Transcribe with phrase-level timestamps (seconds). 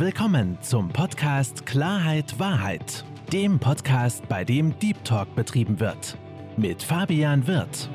[0.00, 6.16] Willkommen zum Podcast Klarheit Wahrheit, dem Podcast, bei dem Deep Talk betrieben wird.
[6.56, 7.90] Mit Fabian Wirth.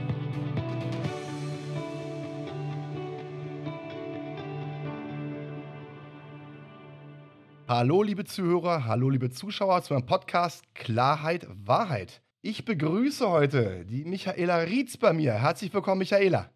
[7.70, 12.22] Hallo liebe Zuhörer, hallo liebe Zuschauer zu meinem Podcast Klarheit Wahrheit.
[12.42, 15.36] Ich begrüße heute die Michaela Rietz bei mir.
[15.36, 16.50] Herzlich willkommen, Michaela.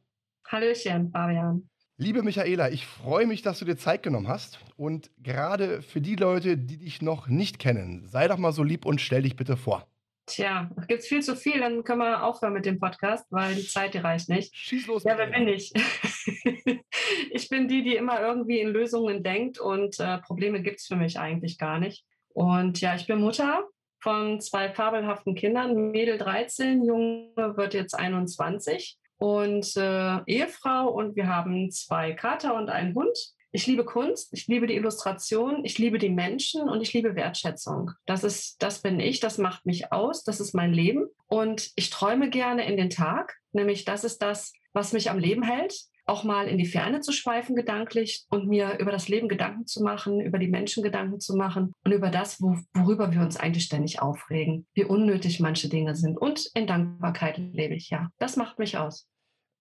[0.45, 1.69] Hallöchen, Fabian.
[1.99, 4.59] Liebe Michaela, ich freue mich, dass du dir Zeit genommen hast.
[4.75, 8.85] Und gerade für die Leute, die dich noch nicht kennen, sei doch mal so lieb
[8.85, 9.87] und stell dich bitte vor.
[10.27, 13.65] Tja, gibt es viel zu viel, dann können wir aufhören mit dem Podcast, weil die
[13.65, 14.55] Zeit, die reicht nicht.
[14.55, 15.05] Schieß los.
[15.05, 15.73] Ja, wer bin ich?
[17.31, 20.97] ich bin die, die immer irgendwie in Lösungen denkt und äh, Probleme gibt es für
[20.97, 22.05] mich eigentlich gar nicht.
[22.29, 23.63] Und ja, ich bin Mutter
[24.01, 31.27] von zwei fabelhaften Kindern, Mädel 13, Junge wird jetzt 21 und äh, Ehefrau und wir
[31.27, 33.17] haben zwei Kater und einen Hund.
[33.51, 37.91] Ich liebe Kunst, ich liebe die Illustration, ich liebe die Menschen und ich liebe Wertschätzung.
[38.05, 41.07] Das ist, das bin ich, das macht mich aus, das ist mein Leben.
[41.27, 45.43] Und ich träume gerne in den Tag, nämlich das ist das, was mich am Leben
[45.43, 45.73] hält
[46.07, 49.83] auch mal in die Ferne zu schweifen gedanklich und mir über das Leben Gedanken zu
[49.83, 53.65] machen, über die Menschen Gedanken zu machen und über das, wo, worüber wir uns eigentlich
[53.65, 56.17] ständig aufregen, wie unnötig manche Dinge sind.
[56.17, 58.09] Und in Dankbarkeit lebe ich, ja.
[58.17, 59.07] Das macht mich aus.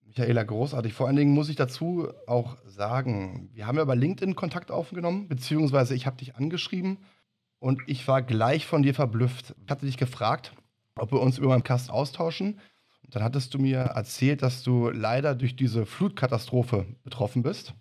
[0.07, 0.93] Michaela, großartig.
[0.93, 5.29] Vor allen Dingen muss ich dazu auch sagen, wir haben ja bei LinkedIn Kontakt aufgenommen,
[5.29, 6.99] beziehungsweise ich habe dich angeschrieben
[7.59, 9.55] und ich war gleich von dir verblüfft.
[9.65, 10.53] Ich hatte dich gefragt,
[10.95, 12.61] ob wir uns über meinen Cast austauschen.
[13.11, 17.75] Dann hattest du mir erzählt, dass du leider durch diese Flutkatastrophe betroffen bist.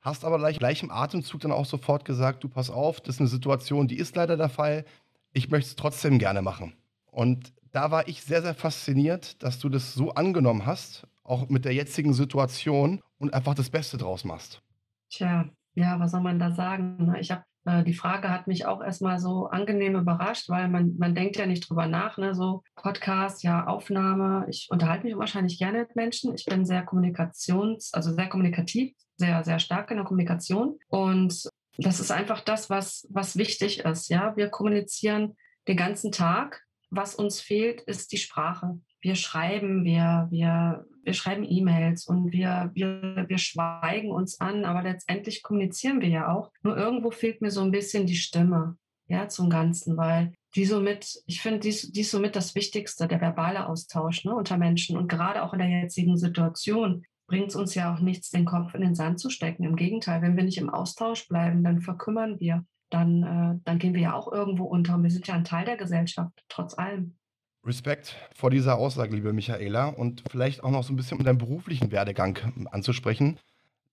[0.00, 3.20] Hast aber gleich, gleich im Atemzug dann auch sofort gesagt, du pass auf, das ist
[3.20, 4.84] eine Situation, die ist leider der Fall.
[5.32, 6.74] Ich möchte es trotzdem gerne machen.
[7.10, 11.64] Und da war ich sehr, sehr fasziniert, dass du das so angenommen hast, auch mit
[11.64, 14.60] der jetzigen Situation und einfach das Beste draus machst.
[15.08, 17.06] Tja, ja, was soll man da sagen?
[17.06, 17.20] Ne?
[17.20, 21.36] Ich habe die Frage hat mich auch erstmal so angenehm überrascht, weil man, man denkt
[21.36, 22.34] ja nicht drüber nach, ne?
[22.34, 24.46] so Podcast, ja, Aufnahme.
[24.48, 26.34] Ich unterhalte mich wahrscheinlich gerne mit Menschen.
[26.34, 30.78] Ich bin sehr kommunikations-, also sehr kommunikativ, sehr, sehr stark in der Kommunikation.
[30.88, 31.48] Und
[31.78, 34.08] das ist einfach das, was, was wichtig ist.
[34.08, 35.36] Ja, wir kommunizieren
[35.68, 36.62] den ganzen Tag.
[36.90, 42.70] Was uns fehlt, ist die Sprache wir schreiben, wir, wir, wir schreiben E-Mails und wir,
[42.74, 46.50] wir, wir schweigen uns an, aber letztendlich kommunizieren wir ja auch.
[46.62, 48.76] Nur irgendwo fehlt mir so ein bisschen die Stimme,
[49.08, 53.20] ja, zum Ganzen, weil die somit, ich finde, die, die ist somit das Wichtigste, der
[53.20, 54.96] verbale Austausch ne, unter Menschen.
[54.96, 58.74] Und gerade auch in der jetzigen Situation bringt es uns ja auch nichts, den Kopf
[58.74, 59.64] in den Sand zu stecken.
[59.64, 62.64] Im Gegenteil, wenn wir nicht im Austausch bleiben, dann verkümmern wir.
[62.90, 64.94] Dann, äh, dann gehen wir ja auch irgendwo unter.
[64.94, 67.16] Und wir sind ja ein Teil der Gesellschaft, trotz allem.
[67.64, 71.38] Respekt vor dieser Aussage, liebe Michaela, und vielleicht auch noch so ein bisschen um deinen
[71.38, 73.38] beruflichen Werdegang anzusprechen.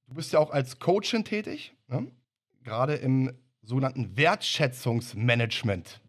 [0.07, 2.07] Du bist ja auch als Coachin tätig, ne?
[2.63, 3.31] gerade im
[3.61, 6.01] sogenannten Wertschätzungsmanagement.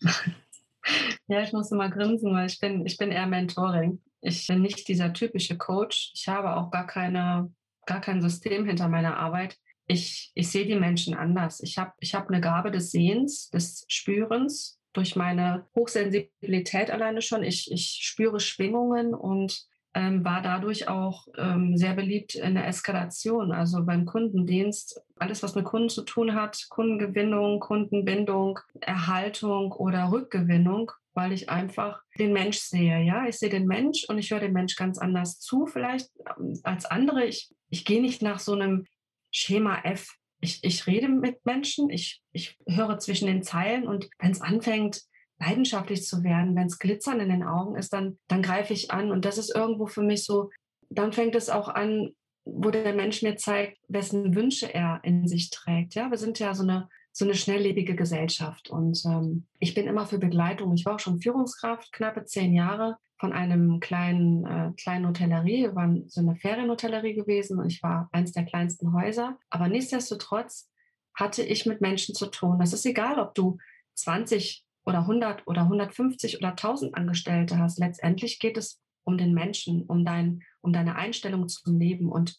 [1.26, 4.00] ja, ich muss immer grinsen, weil ich bin, ich bin eher Mentoring.
[4.20, 6.12] Ich bin nicht dieser typische Coach.
[6.14, 7.52] Ich habe auch gar, keine,
[7.86, 9.56] gar kein System hinter meiner Arbeit.
[9.86, 11.60] Ich, ich sehe die Menschen anders.
[11.60, 17.42] Ich habe ich hab eine Gabe des Sehens, des Spürens durch meine Hochsensibilität alleine schon.
[17.42, 23.52] Ich, ich spüre Schwingungen und ähm, war dadurch auch ähm, sehr beliebt in der Eskalation,
[23.52, 25.00] also beim Kundendienst.
[25.16, 32.02] Alles, was mit Kunden zu tun hat, Kundengewinnung, Kundenbindung, Erhaltung oder Rückgewinnung, weil ich einfach
[32.18, 33.02] den Mensch sehe.
[33.02, 36.58] Ja, ich sehe den Mensch und ich höre den Mensch ganz anders zu, vielleicht ähm,
[36.62, 37.24] als andere.
[37.24, 38.84] Ich, ich gehe nicht nach so einem
[39.30, 44.30] Schema F ich, ich rede mit Menschen, ich, ich höre zwischen den Zeilen und wenn
[44.30, 45.02] es anfängt,
[45.40, 49.12] leidenschaftlich zu werden, wenn es glitzern in den Augen ist, dann, dann greife ich an.
[49.12, 50.50] Und das ist irgendwo für mich so,
[50.90, 52.10] dann fängt es auch an,
[52.44, 55.94] wo der Mensch mir zeigt, wessen Wünsche er in sich trägt.
[55.94, 56.88] Ja, wir sind ja so eine
[57.18, 58.70] so eine schnelllebige Gesellschaft.
[58.70, 60.72] Und ähm, ich bin immer für Begleitung.
[60.74, 65.62] Ich war auch schon Führungskraft, knappe zehn Jahre von einem kleinen, äh, kleinen Hotellerie.
[65.62, 69.36] Wir waren so eine Ferienhotellerie gewesen und ich war eins der kleinsten Häuser.
[69.50, 70.70] Aber nichtsdestotrotz
[71.12, 72.60] hatte ich mit Menschen zu tun.
[72.60, 73.58] Das ist egal, ob du
[73.94, 77.80] 20 oder 100 oder 150 oder 1000 Angestellte hast.
[77.80, 82.12] Letztendlich geht es um den Menschen, um, dein, um deine Einstellung zum Leben.
[82.12, 82.38] Und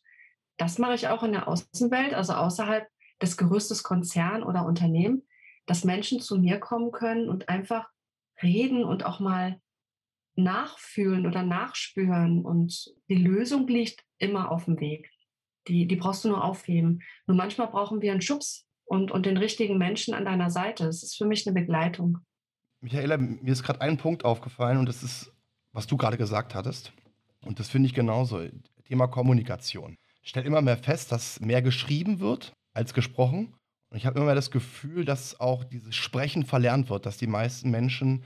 [0.56, 2.88] das mache ich auch in der Außenwelt, also außerhalb
[3.22, 5.24] des Gerüstes Konzern oder Unternehmen,
[5.66, 7.90] dass Menschen zu mir kommen können und einfach
[8.42, 9.60] reden und auch mal
[10.36, 12.44] nachfühlen oder nachspüren.
[12.46, 15.12] Und die Lösung liegt immer auf dem Weg.
[15.68, 17.02] Die, die brauchst du nur aufheben.
[17.28, 20.88] Nur manchmal brauchen wir einen Schubs und, und den richtigen Menschen an deiner Seite.
[20.88, 22.20] Es ist für mich eine Begleitung.
[22.82, 25.32] Michaela, mir ist gerade ein Punkt aufgefallen und das ist,
[25.74, 26.94] was du gerade gesagt hattest.
[27.42, 28.42] Und das finde ich genauso.
[28.86, 29.98] Thema Kommunikation.
[30.24, 33.56] Ich stelle immer mehr fest, dass mehr geschrieben wird als gesprochen.
[33.90, 37.72] Und ich habe immer das Gefühl, dass auch dieses Sprechen verlernt wird, dass die meisten
[37.72, 38.24] Menschen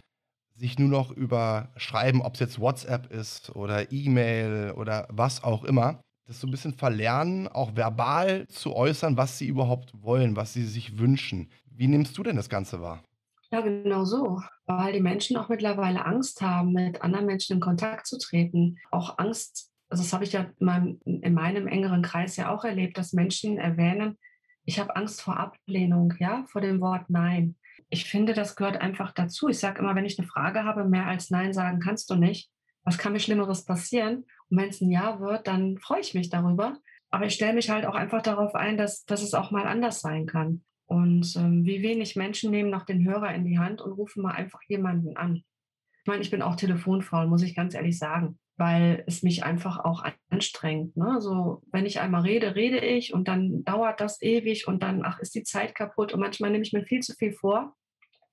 [0.56, 5.64] sich nur noch über Schreiben, ob es jetzt WhatsApp ist oder E-Mail oder was auch
[5.64, 10.54] immer, das so ein bisschen verlernen, auch verbal zu äußern, was sie überhaupt wollen, was
[10.54, 11.50] sie sich wünschen.
[11.66, 13.04] Wie nimmst du denn das Ganze wahr?
[13.52, 14.42] Ja, genau so.
[14.66, 18.78] Weil die Menschen auch mittlerweile Angst haben, mit anderen Menschen in Kontakt zu treten.
[18.90, 22.64] Auch Angst, also das habe ich ja in meinem, in meinem engeren Kreis ja auch
[22.64, 24.18] erlebt, dass Menschen erwähnen,
[24.66, 27.56] ich habe Angst vor Ablehnung, ja, vor dem Wort Nein.
[27.90, 29.50] Ich finde, das gehört einfach dazu.
[29.50, 32.50] Ich sage immer, wenn ich eine Frage habe, mehr als Nein sagen kannst du nicht.
[32.84, 34.26] Was kann mir Schlimmeres passieren?
[34.50, 36.78] Und wenn es ein Ja wird, dann freue ich mich darüber.
[37.12, 40.02] Aber ich stelle mich halt auch einfach darauf ein, dass, dass es auch mal anders
[40.02, 40.64] sein kann.
[40.86, 44.34] Und ähm, wie wenig Menschen nehmen noch den Hörer in die Hand und rufen mal
[44.34, 45.44] einfach jemanden an.
[46.02, 49.84] Ich meine, ich bin auch telefonfaul, muss ich ganz ehrlich sagen, weil es mich einfach
[49.84, 50.96] auch anstrengt.
[50.96, 51.20] Ne?
[51.20, 55.20] So, wenn ich einmal rede, rede ich und dann dauert das ewig und dann, ach,
[55.20, 57.76] ist die Zeit kaputt und manchmal nehme ich mir viel zu viel vor.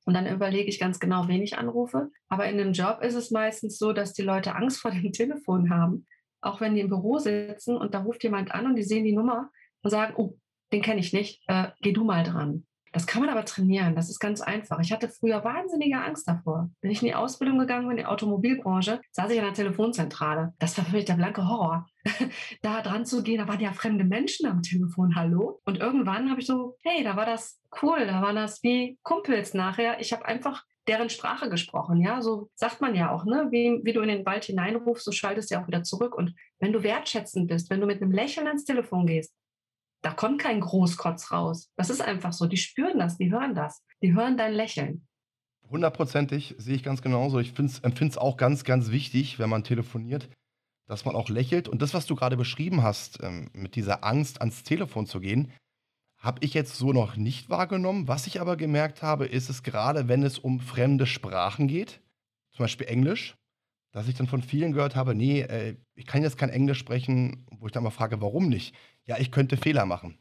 [0.05, 2.11] Und dann überlege ich ganz genau, wen ich anrufe.
[2.29, 5.69] Aber in einem Job ist es meistens so, dass die Leute Angst vor dem Telefon
[5.69, 6.07] haben.
[6.41, 9.17] Auch wenn die im Büro sitzen und da ruft jemand an und die sehen die
[9.17, 9.51] Nummer
[9.83, 10.39] und sagen, oh,
[10.73, 12.67] den kenne ich nicht, äh, geh du mal dran.
[12.93, 14.81] Das kann man aber trainieren, das ist ganz einfach.
[14.81, 16.71] Ich hatte früher wahnsinnige Angst davor.
[16.81, 20.55] Wenn ich in die Ausbildung gegangen bin, in die Automobilbranche, saß ich an der Telefonzentrale.
[20.59, 21.87] Das war für mich der blanke Horror.
[22.63, 25.61] da dran zu gehen, da waren ja fremde Menschen am Telefon, hallo.
[25.65, 29.55] Und irgendwann habe ich so, hey, da war das cool, da waren das wie Kumpels
[29.55, 30.01] nachher.
[30.01, 33.93] Ich habe einfach deren Sprache gesprochen, ja, so sagt man ja auch, ne, wie, wie
[33.93, 36.17] du in den Wald hineinrufst, so schaltest du ja auch wieder zurück.
[36.17, 39.33] Und wenn du wertschätzend bist, wenn du mit einem Lächeln ans Telefon gehst,
[40.03, 41.71] da kommt kein Großkotz raus.
[41.77, 42.47] Das ist einfach so.
[42.47, 43.83] Die spüren das, die hören das.
[44.03, 45.07] Die hören dein Lächeln.
[45.69, 47.39] Hundertprozentig sehe ich ganz genauso.
[47.39, 50.29] Ich empfinde es auch ganz, ganz wichtig, wenn man telefoniert,
[50.87, 51.69] dass man auch lächelt.
[51.69, 55.53] Und das, was du gerade beschrieben hast, ähm, mit dieser Angst ans Telefon zu gehen,
[56.17, 58.09] habe ich jetzt so noch nicht wahrgenommen.
[58.09, 62.01] Was ich aber gemerkt habe, ist es gerade, wenn es um fremde Sprachen geht,
[62.51, 63.37] zum Beispiel Englisch,
[63.93, 67.47] dass ich dann von vielen gehört habe, nee, äh, ich kann jetzt kein Englisch sprechen,
[67.59, 68.75] wo ich dann mal frage, warum nicht?
[69.07, 70.19] Ja, ich könnte Fehler machen.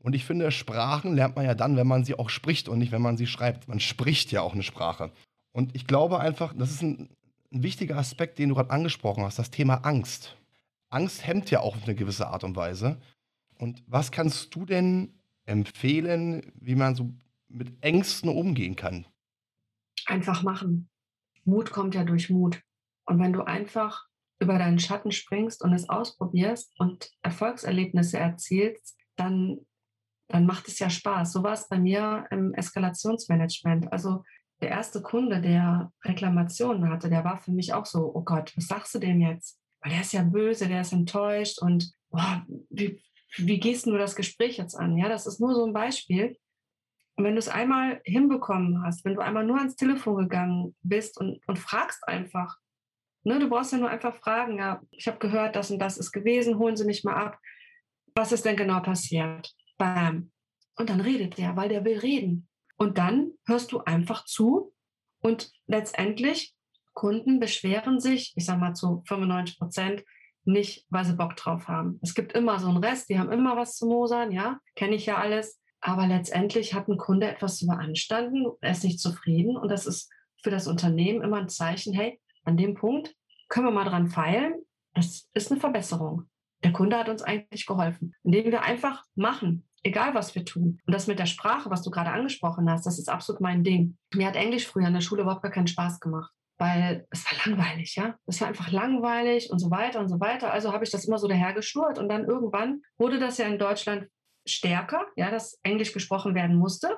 [0.00, 2.92] Und ich finde, Sprachen lernt man ja dann, wenn man sie auch spricht und nicht,
[2.92, 3.68] wenn man sie schreibt.
[3.68, 5.12] Man spricht ja auch eine Sprache.
[5.52, 7.08] Und ich glaube einfach, das ist ein,
[7.52, 10.36] ein wichtiger Aspekt, den du gerade angesprochen hast, das Thema Angst.
[10.90, 12.98] Angst hemmt ja auch auf eine gewisse Art und Weise.
[13.58, 15.14] Und was kannst du denn
[15.46, 17.12] empfehlen, wie man so
[17.48, 19.06] mit Ängsten umgehen kann?
[20.06, 20.88] Einfach machen.
[21.44, 22.60] Mut kommt ja durch Mut.
[23.08, 24.06] Und wenn du einfach
[24.38, 29.58] über deinen Schatten springst und es ausprobierst und Erfolgserlebnisse erzielst, dann,
[30.28, 31.32] dann macht es ja Spaß.
[31.32, 33.90] So war es bei mir im Eskalationsmanagement.
[33.92, 34.24] Also
[34.60, 38.66] der erste Kunde, der Reklamationen hatte, der war für mich auch so, oh Gott, was
[38.66, 39.58] sagst du dem jetzt?
[39.80, 43.02] Weil der ist ja böse, der ist enttäuscht und boah, wie,
[43.36, 44.98] wie gehst du das Gespräch jetzt an?
[44.98, 46.36] Ja, das ist nur so ein Beispiel.
[47.16, 51.18] Und wenn du es einmal hinbekommen hast, wenn du einmal nur ans Telefon gegangen bist
[51.18, 52.58] und, und fragst einfach,
[53.24, 56.12] Ne, du brauchst ja nur einfach fragen, ja, ich habe gehört, das und das ist
[56.12, 57.38] gewesen, holen Sie mich mal ab.
[58.14, 59.52] Was ist denn genau passiert?
[59.76, 60.30] Bam.
[60.76, 62.48] Und dann redet der, weil der will reden.
[62.76, 64.72] Und dann hörst du einfach zu
[65.20, 66.54] und letztendlich
[66.94, 70.04] Kunden beschweren sich, ich sage mal zu 95 Prozent,
[70.44, 71.98] nicht, weil sie Bock drauf haben.
[72.02, 75.06] Es gibt immer so einen Rest, die haben immer was zu mosern, ja, kenne ich
[75.06, 75.60] ja alles.
[75.80, 80.10] Aber letztendlich hat ein Kunde etwas zu beanstanden, er ist nicht zufrieden und das ist
[80.42, 83.14] für das Unternehmen immer ein Zeichen, hey, an dem Punkt
[83.48, 84.54] können wir mal dran feilen.
[84.94, 86.24] Das ist eine Verbesserung.
[86.64, 90.80] Der Kunde hat uns eigentlich geholfen, indem wir einfach machen, egal was wir tun.
[90.84, 93.96] Und das mit der Sprache, was du gerade angesprochen hast, das ist absolut mein Ding.
[94.14, 97.46] Mir hat Englisch früher in der Schule überhaupt gar keinen Spaß gemacht, weil es war
[97.46, 98.16] langweilig, ja.
[98.26, 100.52] Es war einfach langweilig und so weiter und so weiter.
[100.52, 104.08] Also habe ich das immer so dahergeschnurrt und dann irgendwann wurde das ja in Deutschland
[104.46, 106.88] stärker, ja, dass Englisch gesprochen werden musste.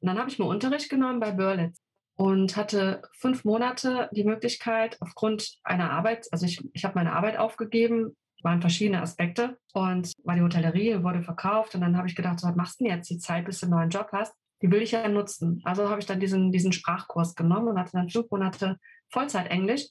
[0.00, 1.82] Und dann habe ich mir Unterricht genommen bei Berlitz
[2.18, 7.38] und hatte fünf Monate die Möglichkeit aufgrund einer Arbeit, also ich, ich habe meine Arbeit
[7.38, 12.40] aufgegeben, waren verschiedene Aspekte und war die Hotellerie, wurde verkauft und dann habe ich gedacht,
[12.40, 14.34] so, was machst du denn jetzt die Zeit, bis du einen neuen Job hast?
[14.62, 15.62] Die will ich ja nutzen.
[15.64, 18.78] Also habe ich dann diesen, diesen Sprachkurs genommen und hatte dann fünf Monate
[19.10, 19.86] Vollzeit Englisch.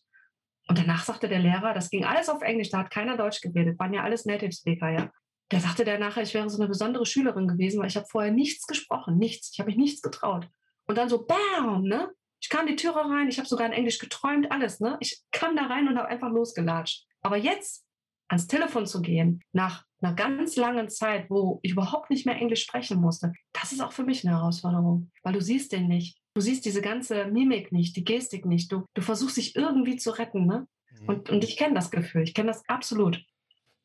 [0.67, 3.79] Und danach sagte der Lehrer, das ging alles auf Englisch, da hat keiner Deutsch geredet,
[3.79, 5.09] waren ja alles Native Speaker, ja.
[5.51, 8.33] Der sagte der nachher, ich wäre so eine besondere Schülerin gewesen, weil ich habe vorher
[8.33, 9.51] nichts gesprochen, nichts.
[9.53, 10.49] Ich habe mich nichts getraut.
[10.87, 12.09] Und dann so, bam, ne?
[12.39, 14.97] Ich kam die Türe rein, ich habe sogar in Englisch geträumt, alles, ne?
[14.99, 17.05] Ich kam da rein und habe einfach losgelatscht.
[17.21, 17.85] Aber jetzt
[18.29, 22.63] ans Telefon zu gehen, nach einer ganz langen Zeit, wo ich überhaupt nicht mehr Englisch
[22.63, 26.17] sprechen musste, das ist auch für mich eine Herausforderung, weil du siehst den nicht.
[26.35, 28.71] Du siehst diese ganze Mimik nicht, die Gestik nicht.
[28.71, 30.67] Du, du versuchst dich irgendwie zu retten, ne?
[31.01, 31.09] Mhm.
[31.09, 33.23] Und, und ich kenne das Gefühl, ich kenne das absolut.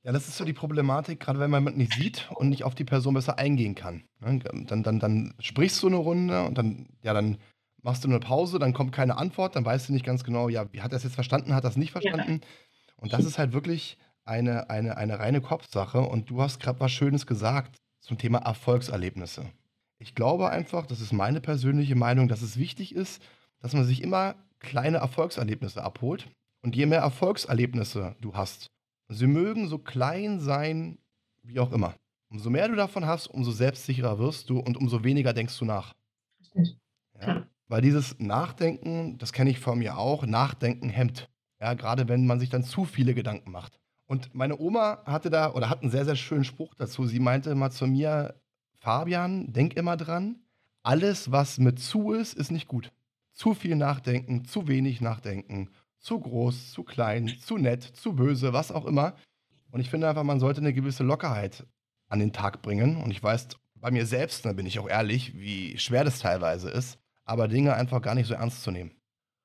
[0.05, 2.85] Ja, das ist so die Problematik, gerade wenn man nicht sieht und nicht auf die
[2.85, 4.03] Person besser eingehen kann.
[4.19, 4.41] Ne?
[4.67, 7.39] Dann, dann, dann sprichst du eine Runde und dann, ja, dann
[7.83, 10.73] machst du eine Pause, dann kommt keine Antwort, dann weißt du nicht ganz genau, ja,
[10.73, 12.41] wie hat er es jetzt verstanden, hat er es nicht verstanden.
[12.43, 12.49] Ja.
[12.97, 16.01] Und das ist halt wirklich eine, eine, eine reine Kopfsache.
[16.01, 19.45] Und du hast gerade was Schönes gesagt zum Thema Erfolgserlebnisse.
[19.99, 23.23] Ich glaube einfach, das ist meine persönliche Meinung, dass es wichtig ist,
[23.61, 26.29] dass man sich immer kleine Erfolgserlebnisse abholt.
[26.63, 28.73] Und je mehr Erfolgserlebnisse du hast,
[29.13, 30.99] Sie mögen so klein sein,
[31.43, 31.95] wie auch immer.
[32.31, 35.93] Umso mehr du davon hast, umso selbstsicherer wirst du und umso weniger denkst du nach.
[37.21, 37.47] Ja?
[37.73, 41.31] Weil dieses Nachdenken, das kenne ich von mir auch, Nachdenken hemmt.
[41.59, 43.79] Ja, gerade wenn man sich dann zu viele Gedanken macht.
[44.05, 47.07] Und meine Oma hatte da oder hat einen sehr, sehr schönen Spruch dazu.
[47.07, 48.39] Sie meinte mal zu mir,
[48.75, 50.43] Fabian, denk immer dran,
[50.83, 52.93] alles, was mit zu ist, ist nicht gut.
[53.33, 58.71] Zu viel nachdenken, zu wenig nachdenken zu groß, zu klein, zu nett, zu böse, was
[58.71, 59.15] auch immer.
[59.71, 61.67] Und ich finde einfach, man sollte eine gewisse Lockerheit
[62.09, 62.99] an den Tag bringen.
[62.99, 66.69] Und ich weiß bei mir selbst, da bin ich auch ehrlich, wie schwer das teilweise
[66.69, 68.93] ist, aber Dinge einfach gar nicht so ernst zu nehmen.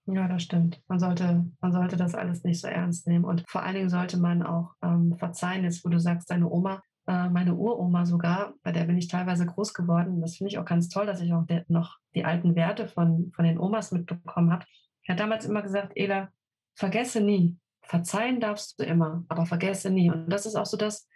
[0.06, 0.82] Ja, das stimmt.
[0.88, 3.26] Man sollte, man sollte das alles nicht so ernst nehmen.
[3.26, 6.82] Und vor allen Dingen sollte man auch ähm, verzeihen, jetzt wo du sagst, deine Oma,
[7.08, 10.22] äh, meine Uroma sogar, bei der bin ich teilweise groß geworden.
[10.22, 13.44] Das finde ich auch ganz toll, dass ich auch noch die alten Werte von, von
[13.44, 14.66] den Omas mitbekommen habe.
[15.04, 16.30] Ich habe damals immer gesagt, Ela,
[16.76, 17.58] vergesse nie.
[17.82, 20.10] Verzeihen darfst du immer, aber vergesse nie.
[20.10, 21.08] Und das ist auch so das,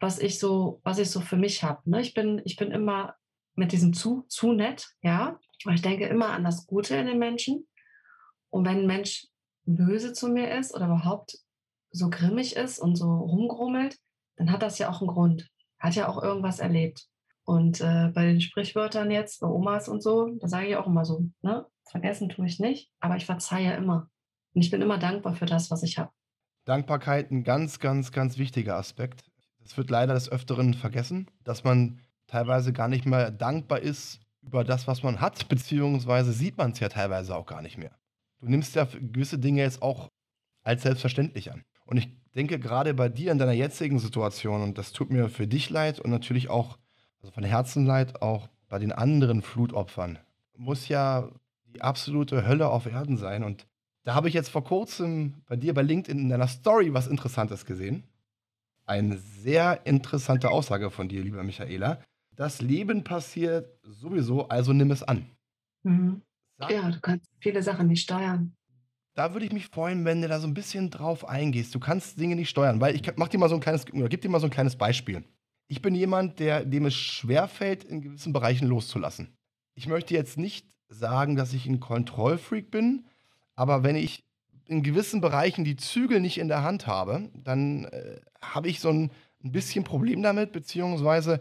[0.00, 1.88] was ich so, was ich so für mich habe.
[1.88, 2.00] Ne?
[2.00, 3.14] Ich bin, ich bin immer
[3.54, 5.38] mit diesem zu, zu nett, ja.
[5.64, 7.66] Aber ich denke immer an das Gute in den Menschen.
[8.50, 9.26] Und wenn ein Mensch
[9.64, 11.38] böse zu mir ist oder überhaupt
[11.90, 13.96] so grimmig ist und so rumgrummelt,
[14.36, 15.48] dann hat das ja auch einen Grund.
[15.78, 17.06] Hat ja auch irgendwas erlebt.
[17.44, 21.04] Und äh, bei den Sprichwörtern jetzt, bei Omas und so, da sage ich auch immer
[21.04, 21.66] so, ne?
[21.90, 24.08] Vergessen tue ich nicht, aber ich verzeihe immer.
[24.54, 26.12] Und ich bin immer dankbar für das, was ich habe.
[26.64, 29.24] Dankbarkeit ein ganz, ganz, ganz wichtiger Aspekt.
[29.64, 34.64] Es wird leider des Öfteren vergessen, dass man teilweise gar nicht mehr dankbar ist über
[34.64, 37.92] das, was man hat, beziehungsweise sieht man es ja teilweise auch gar nicht mehr.
[38.40, 40.08] Du nimmst ja gewisse Dinge jetzt auch
[40.62, 41.62] als selbstverständlich an.
[41.84, 45.46] Und ich denke gerade bei dir in deiner jetzigen Situation, und das tut mir für
[45.46, 46.78] dich leid und natürlich auch,
[47.20, 50.18] also von Herzen leid, auch bei den anderen Flutopfern,
[50.56, 51.28] muss ja
[51.66, 53.44] die absolute Hölle auf Erden sein.
[53.44, 53.66] Und
[54.04, 57.66] da habe ich jetzt vor kurzem bei dir bei LinkedIn in deiner Story was Interessantes
[57.66, 58.04] gesehen.
[58.86, 62.00] Eine sehr interessante Aussage von dir, lieber Michaela.
[62.36, 65.26] Das Leben passiert sowieso, also nimm es an.
[65.82, 66.22] Mhm.
[66.68, 68.54] Ja, du kannst viele Sachen nicht steuern.
[69.14, 71.74] Da würde ich mich freuen, wenn du da so ein bisschen drauf eingehst.
[71.74, 74.20] Du kannst Dinge nicht steuern, weil ich mach dir mal so ein kleines, oder gib
[74.20, 75.24] dir mal so ein kleines Beispiel.
[75.68, 79.36] Ich bin jemand, der, dem es schwerfällt, in gewissen Bereichen loszulassen.
[79.74, 83.06] Ich möchte jetzt nicht sagen, dass ich ein Kontrollfreak bin,
[83.54, 84.24] aber wenn ich
[84.66, 88.88] in gewissen Bereichen die Zügel nicht in der Hand habe, dann äh, habe ich so
[88.88, 89.10] ein,
[89.42, 91.40] ein, bisschen Problem damit, beziehungsweise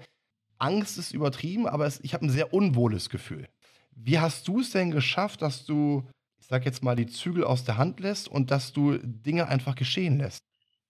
[0.59, 3.47] Angst ist übertrieben, aber es, ich habe ein sehr unwohles Gefühl.
[3.91, 6.07] Wie hast du es denn geschafft, dass du,
[6.39, 9.75] ich sag jetzt mal, die Zügel aus der Hand lässt und dass du Dinge einfach
[9.75, 10.43] geschehen lässt?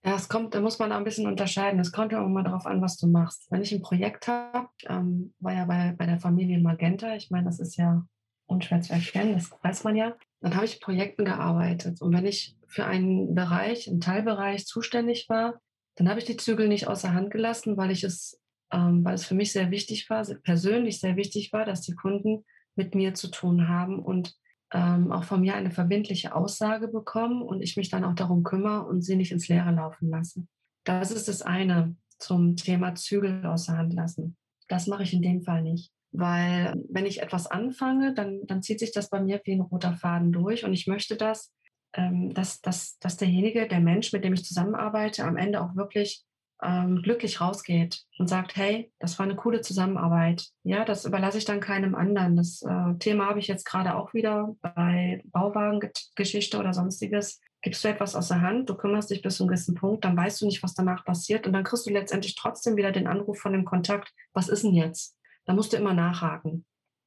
[0.04, 1.80] Ja, es kommt, da muss man ein bisschen unterscheiden.
[1.80, 3.52] Es kommt ja auch immer darauf an, was du machst.
[3.52, 7.46] Wenn ich ein Projekt habe, ähm, war ja bei, bei der Familie Magenta, ich meine,
[7.46, 8.06] das ist ja
[8.46, 10.16] unschwer zu erkennen, das weiß man ja.
[10.42, 12.02] Dann habe ich Projekten gearbeitet.
[12.02, 15.60] Und wenn ich für einen Bereich, einen Teilbereich zuständig war,
[15.96, 18.40] dann habe ich die Zügel nicht außer Hand gelassen, weil ich es,
[18.72, 22.46] ähm, weil es für mich sehr wichtig war, persönlich sehr wichtig war, dass die Kunden
[22.76, 24.36] mit mir zu tun haben und
[24.72, 28.86] ähm, auch von mir eine verbindliche Aussage bekommen und ich mich dann auch darum kümmere
[28.86, 30.46] und sie nicht ins Leere laufen lasse.
[30.84, 34.38] Das ist das eine zum Thema Zügel außer Hand lassen.
[34.68, 35.92] Das mache ich in dem Fall nicht.
[36.12, 39.94] Weil wenn ich etwas anfange, dann, dann zieht sich das bei mir wie ein roter
[39.94, 40.66] Faden durch.
[40.66, 41.54] Und ich möchte das,
[41.94, 46.24] ähm, dass, dass, dass derjenige, der Mensch, mit dem ich zusammenarbeite, am Ende auch wirklich
[46.64, 50.50] ähm, glücklich rausgeht und sagt, hey, das war eine coole Zusammenarbeit.
[50.64, 52.36] Ja, das überlasse ich dann keinem anderen.
[52.36, 57.42] Das äh, Thema habe ich jetzt gerade auch wieder bei Bauwagengeschichte oder sonstiges.
[57.62, 60.16] Gibst du etwas aus der Hand, du kümmerst dich bis zu einem gewissen Punkt, dann
[60.16, 63.40] weißt du nicht, was danach passiert und dann kriegst du letztendlich trotzdem wieder den Anruf
[63.40, 65.20] von dem Kontakt, was ist denn jetzt?
[65.50, 66.64] da musst du immer nachhaken.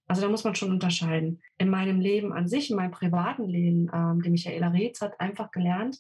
[0.09, 1.41] Also da muss man schon unterscheiden.
[1.59, 5.53] In meinem Leben an sich, in meinem privaten Leben, ähm, die Michaela Reetz hat einfach
[5.53, 5.99] gelernt,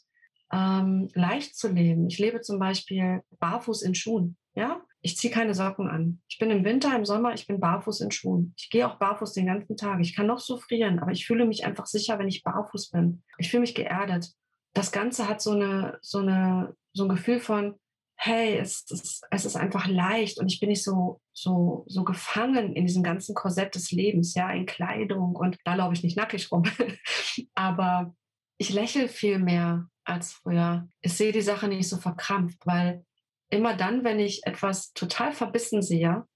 [0.53, 2.07] ähm, leicht zu leben.
[2.07, 4.37] Ich lebe zum Beispiel barfuß in Schuhen.
[4.55, 6.21] Ja, ich ziehe keine Socken an.
[6.29, 8.55] Ich bin im Winter, im Sommer, ich bin barfuß in Schuhen.
[8.57, 10.01] Ich gehe auch barfuß den ganzen Tag.
[10.01, 13.23] Ich kann noch so frieren, aber ich fühle mich einfach sicher, wenn ich barfuß bin.
[13.39, 14.31] Ich fühle mich geerdet.
[14.75, 17.77] Das Ganze hat so eine, so eine, so ein Gefühl von,
[18.17, 22.75] hey, es, es, es ist einfach leicht und ich bin nicht so, so, so gefangen
[22.75, 26.53] in diesem ganzen Korsett des Lebens, ja, in Kleidung und da laufe ich nicht nackig
[26.53, 26.63] rum.
[27.55, 28.15] Aber
[28.59, 30.89] ich lächle viel mehr als früher.
[31.01, 33.05] Ich sehe die Sache nicht so verkrampft, weil
[33.51, 36.27] immer dann, wenn ich etwas total verbissen sehe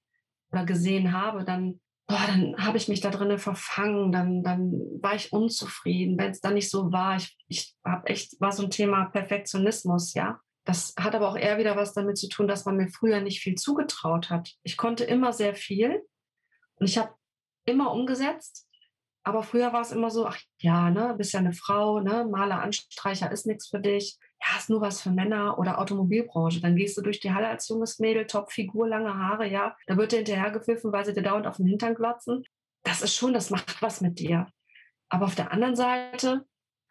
[0.53, 5.15] oder gesehen habe, dann, boah, dann habe ich mich da drinnen verfangen, dann, dann war
[5.15, 7.17] ich unzufrieden, wenn es dann nicht so war.
[7.17, 10.41] Ich, ich habe echt, war so ein Thema Perfektionismus, ja.
[10.65, 13.41] Das hat aber auch eher wieder was damit zu tun, dass man mir früher nicht
[13.41, 14.53] viel zugetraut hat.
[14.65, 16.03] Ich konnte immer sehr viel
[16.75, 17.15] und ich habe
[17.65, 18.66] immer umgesetzt.
[19.27, 22.61] Aber früher war es immer so, ach ja, ne, bist ja eine Frau, ne, Maler,
[22.61, 24.19] Anstreicher ist nichts für dich.
[24.41, 26.61] Ja, ist nur was für Männer oder Automobilbranche.
[26.61, 29.77] Dann gehst du durch die Halle als junges Mädel, Topfigur, lange Haare, ja.
[29.89, 32.45] Da wird dir hinterhergepfiffen, weil sie dir dauernd auf den Hintern glotzen.
[32.85, 34.47] Das ist schon, das macht was mit dir.
[35.09, 36.47] Aber auf der anderen Seite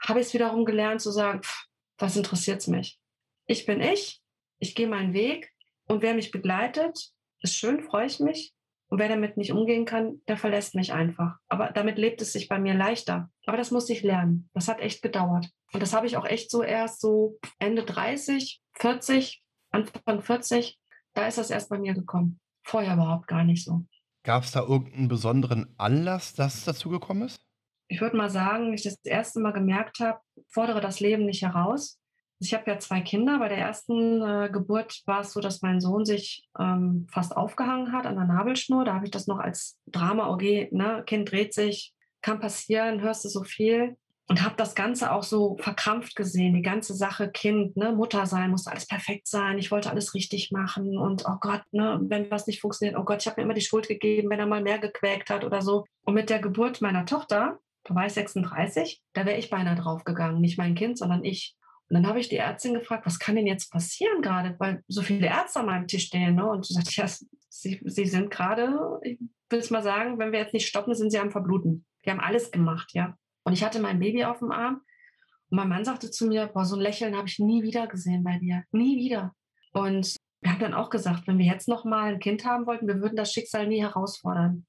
[0.05, 2.99] habe ich es wiederum gelernt zu sagen, pff, was interessiert es mich?
[3.47, 4.21] ich bin ich,
[4.59, 5.53] ich gehe meinen Weg
[5.87, 7.11] und wer mich begleitet,
[7.41, 8.53] ist schön, freue ich mich.
[8.87, 11.37] Und wer damit nicht umgehen kann, der verlässt mich einfach.
[11.47, 13.29] Aber damit lebt es sich bei mir leichter.
[13.45, 14.49] Aber das musste ich lernen.
[14.53, 15.49] Das hat echt gedauert.
[15.73, 20.79] Und das habe ich auch echt so erst so Ende 30, 40, Anfang 40,
[21.13, 22.39] da ist das erst bei mir gekommen.
[22.63, 23.85] Vorher überhaupt gar nicht so.
[24.23, 27.39] Gab es da irgendeinen besonderen Anlass, dass es dazu gekommen ist?
[27.87, 31.99] Ich würde mal sagen, ich das erste Mal gemerkt habe, fordere das Leben nicht heraus.
[32.39, 33.39] Ich habe ja zwei Kinder.
[33.39, 37.91] Bei der ersten äh, Geburt war es so, dass mein Sohn sich ähm, fast aufgehangen
[37.93, 38.83] hat an der Nabelschnur.
[38.83, 43.23] Da habe ich das noch als Drama, okay, ne, Kind dreht sich, kann passieren, hörst
[43.23, 43.95] du so viel.
[44.27, 48.49] Und habe das Ganze auch so verkrampft gesehen, die ganze Sache Kind, ne, Mutter sein,
[48.49, 49.59] musste alles perfekt sein.
[49.59, 53.21] Ich wollte alles richtig machen und oh Gott, ne, wenn was nicht funktioniert, oh Gott,
[53.21, 55.85] ich habe mir immer die Schuld gegeben, wenn er mal mehr gequäkt hat oder so.
[56.05, 60.41] Und mit der Geburt meiner Tochter, da war ich 36, da wäre ich beinahe draufgegangen,
[60.41, 61.55] nicht mein Kind, sondern ich.
[61.89, 65.01] Und dann habe ich die Ärztin gefragt, was kann denn jetzt passieren gerade, weil so
[65.01, 66.35] viele Ärzte an meinem Tisch stehen.
[66.35, 66.49] Ne?
[66.49, 67.07] Und sie sagte, ja,
[67.49, 71.11] sie, sie sind gerade, ich will es mal sagen, wenn wir jetzt nicht stoppen, sind
[71.11, 71.85] sie am Verbluten.
[72.03, 73.15] Die haben alles gemacht, ja.
[73.43, 74.81] Und ich hatte mein Baby auf dem Arm
[75.49, 78.23] und mein Mann sagte zu mir, boah, so ein Lächeln habe ich nie wieder gesehen
[78.23, 78.63] bei dir.
[78.71, 79.33] Nie wieder.
[79.73, 82.87] Und wir haben dann auch gesagt, wenn wir jetzt noch mal ein Kind haben wollten,
[82.87, 84.65] wir würden das Schicksal nie herausfordern.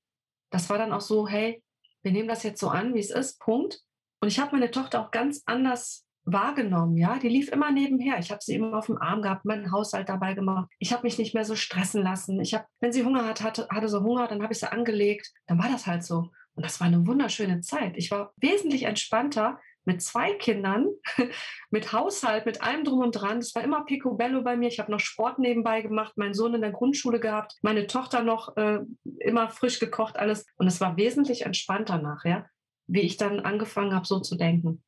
[0.51, 1.63] Das war dann auch so, hey,
[2.03, 3.81] wir nehmen das jetzt so an, wie es ist, Punkt.
[4.21, 7.19] Und ich habe meine Tochter auch ganz anders wahrgenommen, ja.
[7.19, 8.19] Die lief immer nebenher.
[8.19, 10.69] Ich habe sie immer auf dem Arm gehabt, meinen Haushalt dabei gemacht.
[10.79, 12.41] Ich habe mich nicht mehr so stressen lassen.
[12.41, 15.33] Ich habe, wenn sie Hunger hat, hatte, hatte so Hunger, dann habe ich sie angelegt.
[15.47, 16.31] Dann war das halt so.
[16.55, 17.97] Und das war eine wunderschöne Zeit.
[17.97, 20.89] Ich war wesentlich entspannter mit zwei Kindern,
[21.71, 23.39] mit Haushalt, mit allem drum und dran.
[23.39, 24.69] Das war immer picobello bei mir.
[24.69, 28.57] Ich habe noch Sport nebenbei gemacht, meinen Sohn in der Grundschule gehabt, meine Tochter noch
[28.57, 28.81] äh,
[29.21, 30.45] immer frisch gekocht, alles.
[30.57, 32.47] Und es war wesentlich entspannter nachher,
[32.89, 34.83] wie ich dann angefangen habe, so zu denken.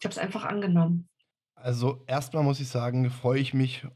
[0.00, 1.06] Ich habe es einfach angenommen.
[1.54, 3.86] Also erstmal muss ich sagen, freue ich mich,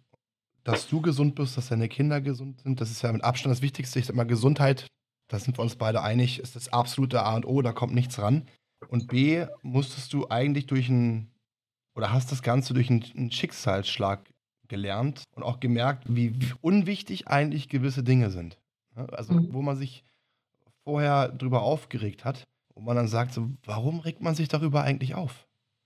[0.65, 2.79] dass du gesund bist, dass deine Kinder gesund sind.
[2.79, 3.99] Das ist ja mit Abstand das Wichtigste.
[3.99, 4.87] Ich sage mal, Gesundheit,
[5.29, 8.19] da sind wir uns beide einig, ist das absolute A und O, da kommt nichts
[8.19, 8.47] ran.
[8.89, 11.31] Und B, musstest du eigentlich durch ein,
[11.95, 14.29] oder hast das Ganze durch einen, Schicksalsschlag
[14.69, 18.59] gelernt und auch gemerkt, wie, wie, unwichtig eigentlich gewisse Dinge sind.
[18.95, 19.55] Also, mhm.
[19.55, 20.05] wo man sich
[20.85, 25.15] vorher drüber aufgeregt hat, wo man dann sagt, so, warum regt man sich darüber eigentlich
[25.15, 25.44] auf?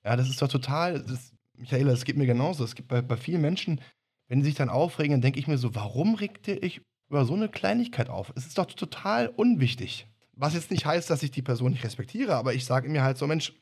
[0.09, 2.65] Ja, das ist doch total, das, Michaela, das geht mir genauso.
[2.65, 3.79] Es gibt bei, bei vielen Menschen,
[4.27, 7.35] wenn sie sich dann aufregen, dann denke ich mir so, warum regte ich über so
[7.35, 8.33] eine Kleinigkeit auf?
[8.35, 10.07] Es ist doch total unwichtig.
[10.33, 13.19] Was jetzt nicht heißt, dass ich die Person nicht respektiere, aber ich sage mir halt
[13.19, 13.53] so, Mensch,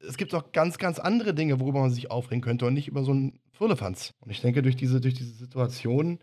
[0.00, 3.04] es gibt doch ganz, ganz andere Dinge, worüber man sich aufregen könnte und nicht über
[3.04, 4.14] so einen Firlefanz.
[4.18, 6.18] Und ich denke, durch diese, durch diese Situation,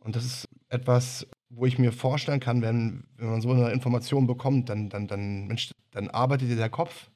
[0.00, 4.26] und das ist etwas, wo ich mir vorstellen kann, wenn, wenn man so eine Information
[4.26, 7.11] bekommt, dann, dann, dann, Mensch, dann arbeitet der Kopf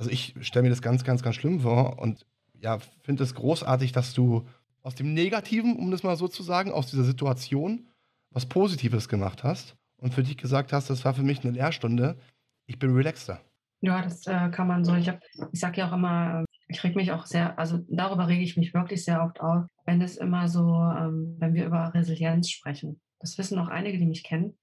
[0.00, 2.26] also ich stelle mir das ganz, ganz, ganz schlimm vor und
[2.58, 4.46] ja, finde es großartig, dass du
[4.80, 7.86] aus dem Negativen, um das mal so zu sagen, aus dieser Situation
[8.30, 12.16] was Positives gemacht hast und für dich gesagt hast, das war für mich eine Lehrstunde.
[12.64, 13.42] Ich bin relaxter.
[13.82, 14.94] Ja, das äh, kann man so.
[14.94, 15.12] Ich,
[15.52, 18.72] ich sage ja auch immer, ich reg mich auch sehr, also darüber rege ich mich
[18.72, 23.02] wirklich sehr oft auf, wenn es immer so, ähm, wenn wir über Resilienz sprechen.
[23.18, 24.56] Das wissen auch einige, die mich kennen.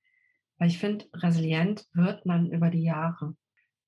[0.58, 3.36] Weil ich finde, resilient wird man über die Jahre.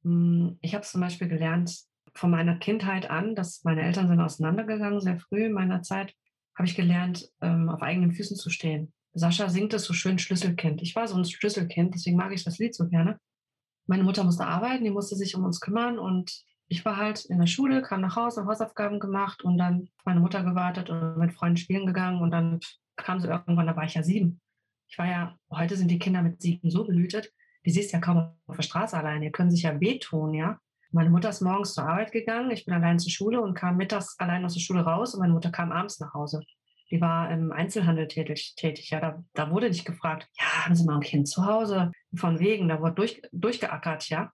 [0.03, 1.79] Hm, ich habe zum Beispiel gelernt
[2.15, 6.13] von meiner Kindheit an, dass meine Eltern sind auseinandergegangen, sehr früh in meiner Zeit,
[6.55, 8.93] habe ich gelernt, ähm, auf eigenen Füßen zu stehen.
[9.13, 10.81] Sascha singt es so schön Schlüsselkind.
[10.81, 13.19] Ich war so ein Schlüsselkind, deswegen mag ich das Lied so gerne.
[13.87, 17.39] Meine Mutter musste arbeiten, die musste sich um uns kümmern und ich war halt in
[17.39, 21.33] der Schule, kam nach Hause, Hausaufgaben gemacht und dann auf meine Mutter gewartet und mit
[21.33, 22.59] Freunden spielen gegangen und dann
[22.95, 24.39] kam sie irgendwann, da war ich ja sieben.
[24.87, 27.31] Ich war ja, heute sind die Kinder mit sieben so behütet,
[27.65, 30.59] die siehst ja kaum auf der Straße allein, die können sich ja wehtun, ja.
[30.91, 34.15] Meine Mutter ist morgens zur Arbeit gegangen, ich bin allein zur Schule und kam mittags
[34.17, 36.41] allein aus der Schule raus und meine Mutter kam abends nach Hause.
[36.89, 40.85] Die war im Einzelhandel tätig, tätig ja, da, da wurde nicht gefragt, ja, haben Sie
[40.85, 41.91] mal ein Kind zu Hause?
[42.15, 44.31] Von wegen, da wurde durch, durchgeackert, ja.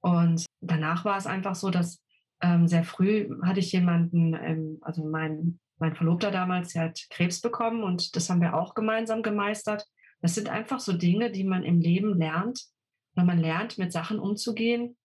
[0.00, 2.02] Und danach war es einfach so, dass
[2.40, 7.40] ähm, sehr früh hatte ich jemanden, ähm, also mein mein Verlobter damals, der hat Krebs
[7.40, 9.86] bekommen und das haben wir auch gemeinsam gemeistert.
[10.20, 12.64] Das sind einfach so Dinge, die man im Leben lernt,
[13.14, 14.96] wenn man lernt, mit Sachen umzugehen,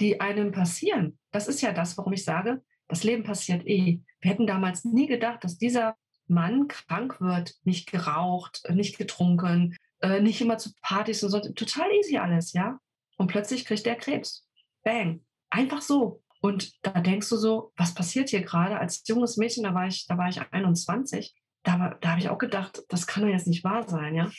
[0.00, 1.18] die einem passieren.
[1.32, 4.00] Das ist ja das, warum ich sage, das Leben passiert eh.
[4.20, 10.20] Wir hätten damals nie gedacht, dass dieser Mann krank wird, nicht geraucht, nicht getrunken, äh,
[10.20, 11.40] nicht immer zu Partys und so.
[11.40, 12.78] Total easy alles, ja.
[13.16, 14.46] Und plötzlich kriegt der Krebs.
[14.84, 15.24] Bang.
[15.50, 16.22] Einfach so.
[16.40, 18.78] Und da denkst du so, was passiert hier gerade?
[18.78, 22.38] Als junges Mädchen, da war ich, da war ich 21, da, da habe ich auch
[22.38, 24.30] gedacht, das kann doch jetzt nicht wahr sein, ja.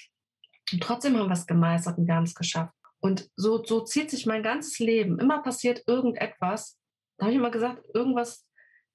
[0.72, 2.74] Und trotzdem haben wir es gemeistert und wir haben es geschafft.
[3.00, 5.20] Und so, so zieht sich mein ganzes Leben.
[5.20, 6.78] Immer passiert irgendetwas.
[7.18, 8.46] Da habe ich immer gesagt, irgendwas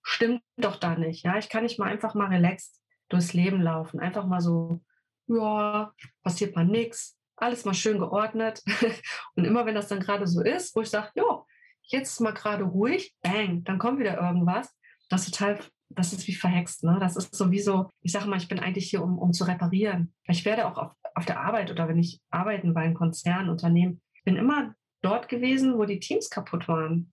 [0.03, 1.25] stimmt doch da nicht.
[1.25, 4.01] Ja, ich kann nicht mal einfach mal relaxed durchs Leben laufen.
[4.01, 4.83] Einfach mal so,
[5.27, 7.17] ja, passiert mal nichts.
[7.37, 8.63] Alles mal schön geordnet.
[9.37, 11.45] und immer wenn das dann gerade so ist, wo ich sage, ja,
[11.83, 14.75] jetzt ist mal gerade ruhig, bang, dann kommt wieder irgendwas.
[15.09, 16.85] Das ist total, das ist wie verhext.
[16.85, 16.99] Ne?
[17.01, 20.13] Das ist sowieso, ich sage mal, ich bin eigentlich hier, um, um zu reparieren.
[20.27, 24.00] Ich werde auch auf, auf der Arbeit oder wenn ich arbeiten bei einem Konzern, Unternehmen,
[24.24, 27.12] bin immer dort gewesen, wo die Teams kaputt waren.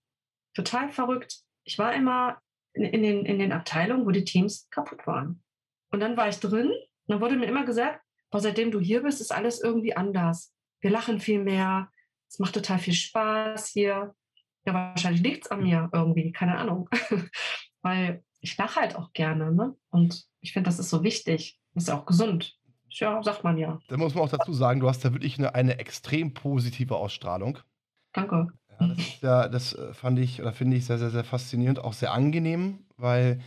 [0.54, 1.40] Total verrückt.
[1.64, 2.40] Ich war immer
[2.74, 5.42] in, in, den, in den Abteilungen, wo die Teams kaputt waren.
[5.90, 9.02] Und dann war ich drin und dann wurde mir immer gesagt, boah, seitdem du hier
[9.02, 10.54] bist, ist alles irgendwie anders.
[10.80, 11.90] Wir lachen viel mehr.
[12.28, 14.14] Es macht total viel Spaß hier.
[14.64, 16.88] Ja, wahrscheinlich liegt es an mir irgendwie, keine Ahnung.
[17.82, 19.52] Weil ich lache halt auch gerne.
[19.52, 19.76] Ne?
[19.90, 21.60] Und ich finde, das ist so wichtig.
[21.74, 22.58] Das ist auch gesund.
[22.98, 23.78] Ja, sagt man ja.
[23.88, 27.58] Da muss man auch dazu sagen, du hast da wirklich eine, eine extrem positive Ausstrahlung.
[28.12, 28.48] Danke.
[28.68, 31.92] Ja, das, ja, das äh, fand ich oder finde ich sehr, sehr, sehr faszinierend, auch
[31.92, 33.40] sehr angenehm, weil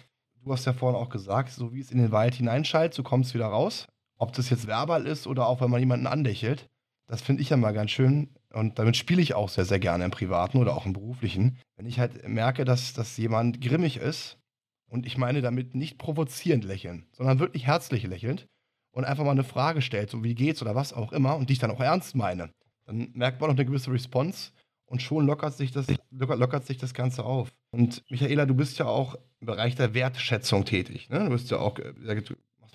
[0.43, 3.25] du hast ja vorhin auch gesagt, so wie es in den Wald hineinschallt, so kommt
[3.25, 3.87] es wieder raus.
[4.17, 6.69] Ob das jetzt verbal ist oder auch, wenn man jemanden andächelt,
[7.07, 8.29] das finde ich ja mal ganz schön.
[8.53, 11.57] Und damit spiele ich auch sehr, sehr gerne im Privaten oder auch im Beruflichen.
[11.75, 14.39] Wenn ich halt merke, dass, dass jemand grimmig ist,
[14.87, 18.47] und ich meine damit nicht provozierend lächeln, sondern wirklich herzlich lächelnd
[18.95, 21.59] und einfach mal eine Frage stellt, so wie geht's oder was auch immer, und dich
[21.59, 22.49] dann auch ernst meine,
[22.85, 24.51] dann merkt man noch eine gewisse Response
[24.85, 27.51] und schon lockert sich das, lockert, lockert sich das Ganze auf.
[27.71, 31.09] Und Michaela, du bist ja auch im Bereich der Wertschätzung tätig.
[31.09, 31.25] Ne?
[31.25, 32.23] Du bist ja auch äh,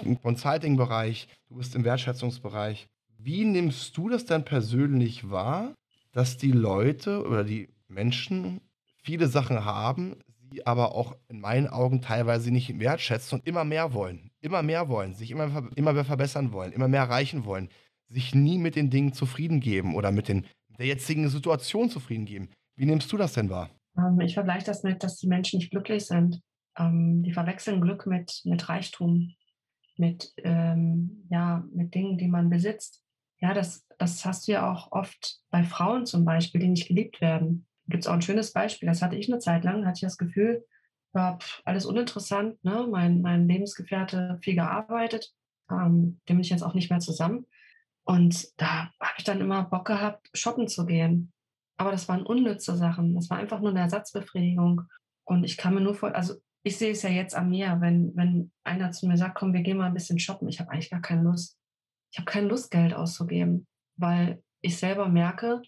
[0.05, 2.89] im Consulting-Bereich, du bist im Wertschätzungsbereich.
[3.17, 5.75] Wie nimmst du das dann persönlich wahr,
[6.13, 8.61] dass die Leute oder die Menschen
[9.03, 10.17] viele Sachen haben,
[10.53, 14.89] sie aber auch in meinen Augen teilweise nicht wertschätzen und immer mehr wollen, immer mehr
[14.89, 17.69] wollen, sich immer, immer mehr verbessern wollen, immer mehr erreichen wollen,
[18.09, 20.47] sich nie mit den Dingen zufrieden geben oder mit den,
[20.79, 22.51] der jetzigen Situation zufrieden geben.
[22.77, 23.71] Wie nimmst du das denn wahr?
[23.97, 26.41] Ähm, ich vergleiche das mit, dass die Menschen nicht glücklich sind.
[26.79, 29.35] Ähm, die verwechseln Glück mit, mit Reichtum,
[29.97, 33.03] mit, ähm, ja, mit Dingen, die man besitzt.
[33.41, 37.21] Ja, das, das hast du ja auch oft bei Frauen zum Beispiel, die nicht geliebt
[37.21, 37.67] werden.
[37.89, 38.89] Gibt es auch ein schönes Beispiel.
[38.89, 40.65] Das hatte ich eine Zeit lang, hatte ich das Gefühl,
[41.15, 42.63] pff, alles uninteressant.
[42.65, 42.87] Ne?
[42.91, 45.33] Mein, mein Lebensgefährte viel gearbeitet,
[45.71, 47.47] ähm, dem bin ich jetzt auch nicht mehr zusammen.
[48.05, 51.33] Und da habe ich dann immer Bock gehabt, shoppen zu gehen.
[51.77, 53.15] Aber das waren unnütze Sachen.
[53.15, 54.83] Das war einfach nur eine Ersatzbefriedigung.
[55.25, 58.15] Und ich kann mir nur vor, also ich sehe es ja jetzt an mir, wenn,
[58.17, 60.49] wenn einer zu mir sagt, komm, wir gehen mal ein bisschen shoppen.
[60.49, 61.61] Ich habe eigentlich gar keine Lust
[62.11, 65.63] ich habe keine Lust, Geld auszugeben, weil ich selber merke,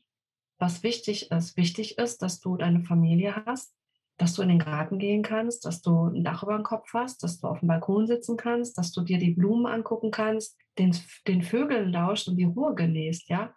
[0.59, 1.57] was wichtig ist.
[1.57, 3.75] Wichtig ist, dass du deine Familie hast,
[4.19, 7.23] dass du in den Garten gehen kannst, dass du ein Dach über dem Kopf hast,
[7.23, 10.97] dass du auf dem Balkon sitzen kannst, dass du dir die Blumen angucken kannst, den,
[11.27, 13.53] den Vögeln lauscht und die Ruhe genießt, ja.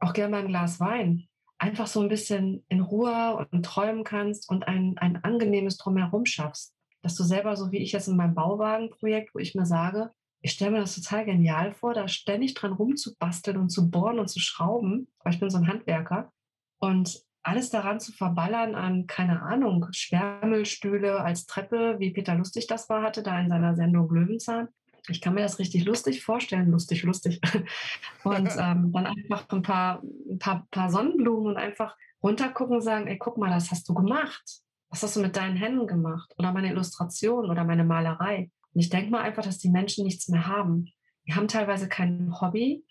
[0.00, 1.28] Auch gerne mal ein Glas Wein.
[1.58, 6.74] Einfach so ein bisschen in Ruhe und träumen kannst und ein, ein angenehmes Drumherum schaffst.
[7.02, 10.52] Dass du selber, so wie ich jetzt in meinem Bauwagenprojekt, wo ich mir sage, ich
[10.52, 14.38] stelle mir das total genial vor, da ständig dran rumzubasteln und zu bohren und zu
[14.38, 16.32] schrauben, weil ich bin so ein Handwerker.
[16.78, 22.88] Und alles daran zu verballern an, keine Ahnung, Schwärmelstühle als Treppe, wie Peter Lustig das
[22.88, 24.68] war, hatte da in seiner Sendung Löwenzahn.
[25.08, 27.40] Ich kann mir das richtig lustig vorstellen, lustig, lustig.
[28.24, 33.06] Und ähm, dann einfach ein paar, ein paar, paar Sonnenblumen und einfach runtergucken und sagen,
[33.06, 34.42] ey, guck mal, das hast du gemacht.
[34.90, 36.34] Was hast du mit deinen Händen gemacht?
[36.38, 38.50] Oder meine Illustration oder meine Malerei.
[38.74, 40.92] Und ich denke mal einfach, dass die Menschen nichts mehr haben.
[41.26, 42.84] Die haben teilweise kein Hobby,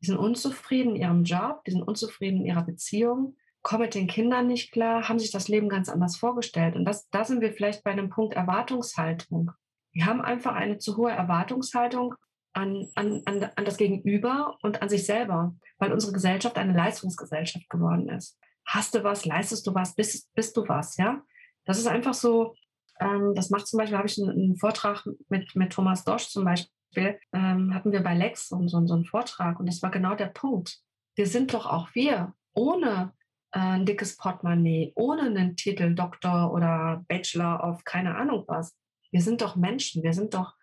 [0.00, 4.06] die sind unzufrieden in ihrem Job, die sind unzufrieden in ihrer Beziehung, kommen mit den
[4.06, 6.76] Kindern nicht klar, haben sich das Leben ganz anders vorgestellt.
[6.76, 9.50] Und das, da sind wir vielleicht bei einem Punkt Erwartungshaltung.
[9.90, 12.14] Wir haben einfach eine zu hohe Erwartungshaltung
[12.52, 17.68] an, an, an, an das Gegenüber und an sich selber, weil unsere Gesellschaft eine Leistungsgesellschaft
[17.68, 18.38] geworden ist.
[18.64, 21.20] Hast du was, leistest du was, bist, bist du was, ja?
[21.64, 22.54] Das ist einfach so,
[23.00, 26.44] ähm, das macht zum Beispiel, habe ich einen, einen, Vortrag mit, mit Thomas Dosch zum
[26.44, 30.14] Beispiel, ähm, hatten wir bei Lex so, so, so einen Vortrag und das war genau
[30.14, 30.78] der Punkt.
[31.16, 33.12] Wir sind doch auch wir ohne
[33.56, 38.76] ein dickes Portemonnaie, ohne einen Titel Doktor oder Bachelor of keine Ahnung was.
[39.10, 40.54] wir sind doch Menschen, wir sind doch,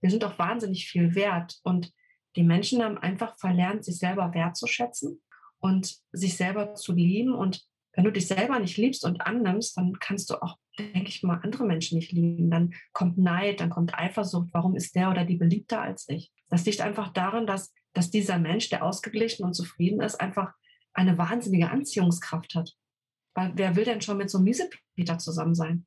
[0.00, 1.58] wir sind doch wahnsinnig viel wert.
[1.62, 1.92] Und
[2.36, 5.20] die Menschen haben einfach verlernt, sich selber wertzuschätzen
[5.58, 7.34] und sich selber zu lieben.
[7.34, 11.22] Und wenn du dich selber nicht liebst und annimmst, dann kannst du auch, denke ich
[11.22, 12.50] mal, andere Menschen nicht lieben.
[12.50, 14.48] Dann kommt Neid, dann kommt Eifersucht.
[14.52, 16.32] Warum ist der oder die beliebter als ich?
[16.48, 20.54] Das liegt einfach daran, dass, dass dieser Mensch, der ausgeglichen und zufrieden ist, einfach
[20.98, 22.76] eine wahnsinnige Anziehungskraft hat.
[23.34, 25.86] Weil wer will denn schon mit so einem Miesepeter zusammen sein?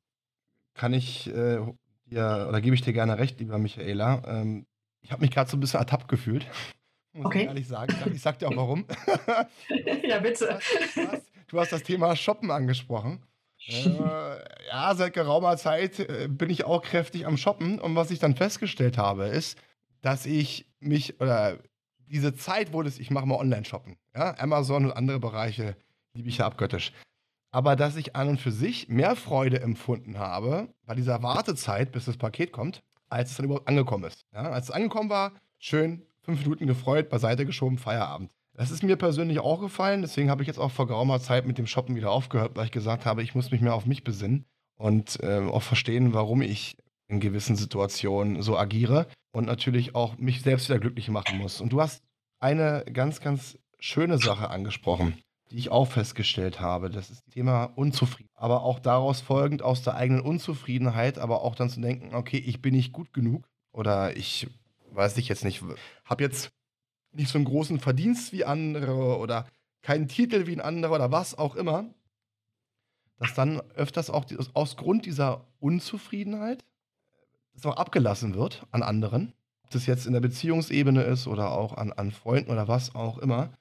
[0.74, 1.60] Kann ich äh,
[2.06, 4.22] dir, oder gebe ich dir gerne recht, lieber Michaela.
[4.26, 4.66] Ähm,
[5.02, 6.46] ich habe mich gerade so ein bisschen ertappt gefühlt.
[7.12, 7.42] Muss okay.
[7.42, 7.94] ich ehrlich sagen.
[8.14, 8.86] Ich sag, dir auch warum.
[10.02, 10.58] ja, bitte.
[10.94, 13.22] Du hast, du hast, das Thema Shoppen angesprochen.
[13.68, 13.88] Äh,
[14.68, 17.78] ja, seit geraumer Zeit äh, bin ich auch kräftig am Shoppen.
[17.78, 19.58] Und was ich dann festgestellt habe, ist,
[20.00, 21.58] dass ich mich, oder
[21.98, 23.98] diese Zeit wurde es, ich mache mal Online-Shoppen.
[24.14, 24.36] Ja?
[24.38, 25.76] Amazon und andere Bereiche
[26.14, 26.92] liebe ich ja abgöttisch.
[27.50, 32.06] Aber dass ich an und für sich mehr Freude empfunden habe bei dieser Wartezeit, bis
[32.06, 34.24] das Paket kommt, als es dann überhaupt angekommen ist.
[34.32, 34.50] Ja?
[34.50, 38.30] Als es angekommen war, schön fünf Minuten gefreut, beiseite geschoben, Feierabend.
[38.54, 41.58] Das ist mir persönlich auch gefallen, deswegen habe ich jetzt auch vor geraumer Zeit mit
[41.58, 44.44] dem Shoppen wieder aufgehört, weil ich gesagt habe, ich muss mich mehr auf mich besinnen
[44.78, 46.76] und äh, auch verstehen, warum ich
[47.08, 51.60] in gewissen Situationen so agiere und natürlich auch mich selbst wieder glücklich machen muss.
[51.60, 52.02] Und du hast
[52.40, 55.18] eine ganz, ganz schöne Sache angesprochen,
[55.50, 56.88] die ich auch festgestellt habe.
[56.88, 58.36] Das ist das Thema Unzufriedenheit.
[58.36, 62.62] Aber auch daraus folgend aus der eigenen Unzufriedenheit, aber auch dann zu denken, okay, ich
[62.62, 64.48] bin nicht gut genug oder ich
[64.92, 65.62] weiß ich jetzt nicht,
[66.04, 66.52] habe jetzt
[67.12, 69.46] nicht so einen großen Verdienst wie andere oder
[69.82, 71.86] keinen Titel wie ein anderer oder was auch immer,
[73.18, 76.64] dass dann öfters auch aus Grund dieser Unzufriedenheit
[77.54, 79.32] das auch abgelassen wird an anderen,
[79.64, 83.18] ob das jetzt in der Beziehungsebene ist oder auch an, an Freunden oder was auch
[83.18, 83.52] immer,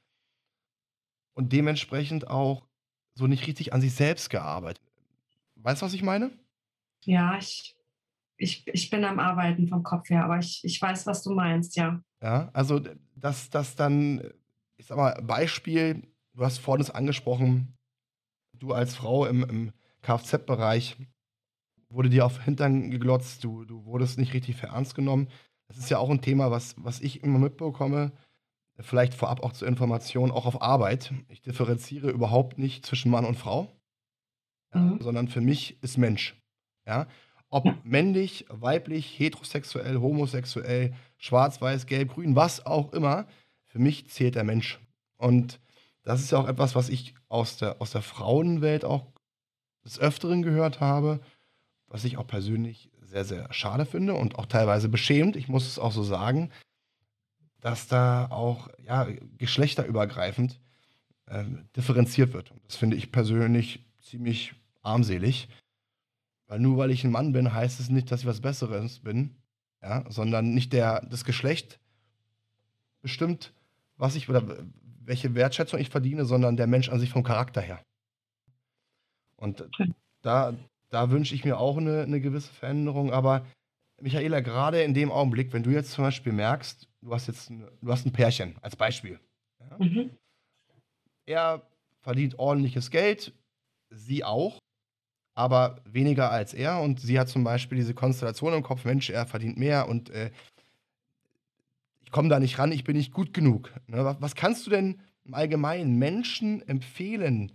[1.33, 2.67] und dementsprechend auch
[3.13, 4.83] so nicht richtig an sich selbst gearbeitet.
[5.55, 6.31] Weißt du, was ich meine?
[7.03, 7.75] Ja, ich,
[8.37, 11.75] ich, ich bin am Arbeiten vom Kopf her, aber ich, ich weiß, was du meinst,
[11.75, 12.01] ja.
[12.21, 12.81] Ja, also
[13.15, 14.31] dass das dann,
[14.77, 17.77] ich sag mal, Beispiel, du hast vorhin es angesprochen,
[18.53, 20.97] du als Frau im, im Kfz-Bereich
[21.89, 25.27] wurde dir auf den Hintern geglotzt, du, du wurdest nicht richtig für ernst genommen.
[25.67, 28.11] Das ist ja auch ein Thema, was, was ich immer mitbekomme,
[28.79, 31.13] vielleicht vorab auch zur Information, auch auf Arbeit.
[31.29, 33.71] Ich differenziere überhaupt nicht zwischen Mann und Frau,
[34.73, 34.93] mhm.
[34.93, 36.35] ja, sondern für mich ist Mensch.
[36.85, 37.07] Ja?
[37.49, 37.77] Ob ja.
[37.83, 43.27] männlich, weiblich, heterosexuell, homosexuell, schwarz, weiß, gelb, grün, was auch immer,
[43.65, 44.79] für mich zählt der Mensch.
[45.17, 45.59] Und
[46.03, 49.05] das ist ja auch etwas, was ich aus der, aus der Frauenwelt auch
[49.85, 51.19] des Öfteren gehört habe,
[51.87, 55.35] was ich auch persönlich sehr, sehr schade finde und auch teilweise beschämt.
[55.35, 56.49] Ich muss es auch so sagen,
[57.61, 60.59] dass da auch ja, geschlechterübergreifend
[61.27, 61.45] äh,
[61.75, 62.51] differenziert wird.
[62.51, 65.47] Und das finde ich persönlich ziemlich armselig.
[66.47, 69.37] Weil nur weil ich ein Mann bin, heißt es nicht, dass ich was Besseres bin,
[69.81, 71.79] ja, sondern nicht der, das Geschlecht
[73.01, 73.53] bestimmt,
[73.95, 74.43] was ich oder
[75.03, 77.79] welche Wertschätzung ich verdiene, sondern der Mensch an sich vom Charakter her.
[79.35, 79.67] Und
[80.21, 80.53] da,
[80.89, 83.11] da wünsche ich mir auch eine, eine gewisse Veränderung.
[83.11, 83.45] Aber
[84.01, 87.67] Michaela, gerade in dem Augenblick, wenn du jetzt zum Beispiel merkst, du hast jetzt ein,
[87.81, 89.19] du hast ein Pärchen als Beispiel.
[89.59, 89.77] Ja?
[89.77, 90.09] Mhm.
[91.25, 91.61] Er
[92.01, 93.33] verdient ordentliches Geld,
[93.89, 94.59] sie auch,
[95.33, 96.81] aber weniger als er.
[96.81, 100.31] Und sie hat zum Beispiel diese Konstellation im Kopf, Mensch, er verdient mehr und äh,
[102.01, 103.71] ich komme da nicht ran, ich bin nicht gut genug.
[103.87, 104.03] Ne?
[104.03, 107.51] Was, was kannst du denn im Allgemeinen Menschen empfehlen,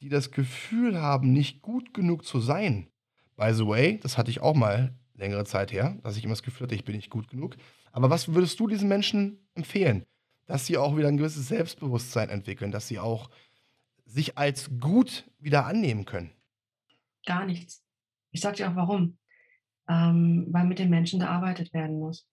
[0.00, 2.88] die das Gefühl haben, nicht gut genug zu sein?
[3.36, 6.42] By the way, das hatte ich auch mal längere Zeit her, dass ich immer das
[6.42, 7.56] Gefühl hatte, ich bin nicht gut genug.
[7.92, 10.06] Aber was würdest du diesen Menschen empfehlen?
[10.46, 13.30] Dass sie auch wieder ein gewisses Selbstbewusstsein entwickeln, dass sie auch
[14.04, 16.32] sich als gut wieder annehmen können?
[17.24, 17.84] Gar nichts.
[18.32, 19.18] Ich sage dir auch warum.
[19.88, 22.28] Ähm, weil mit den Menschen gearbeitet werden muss.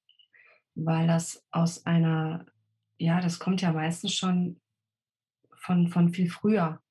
[0.76, 2.45] Weil das aus einer,
[2.97, 4.62] ja, das kommt ja meistens schon
[5.56, 6.82] von, von viel früher.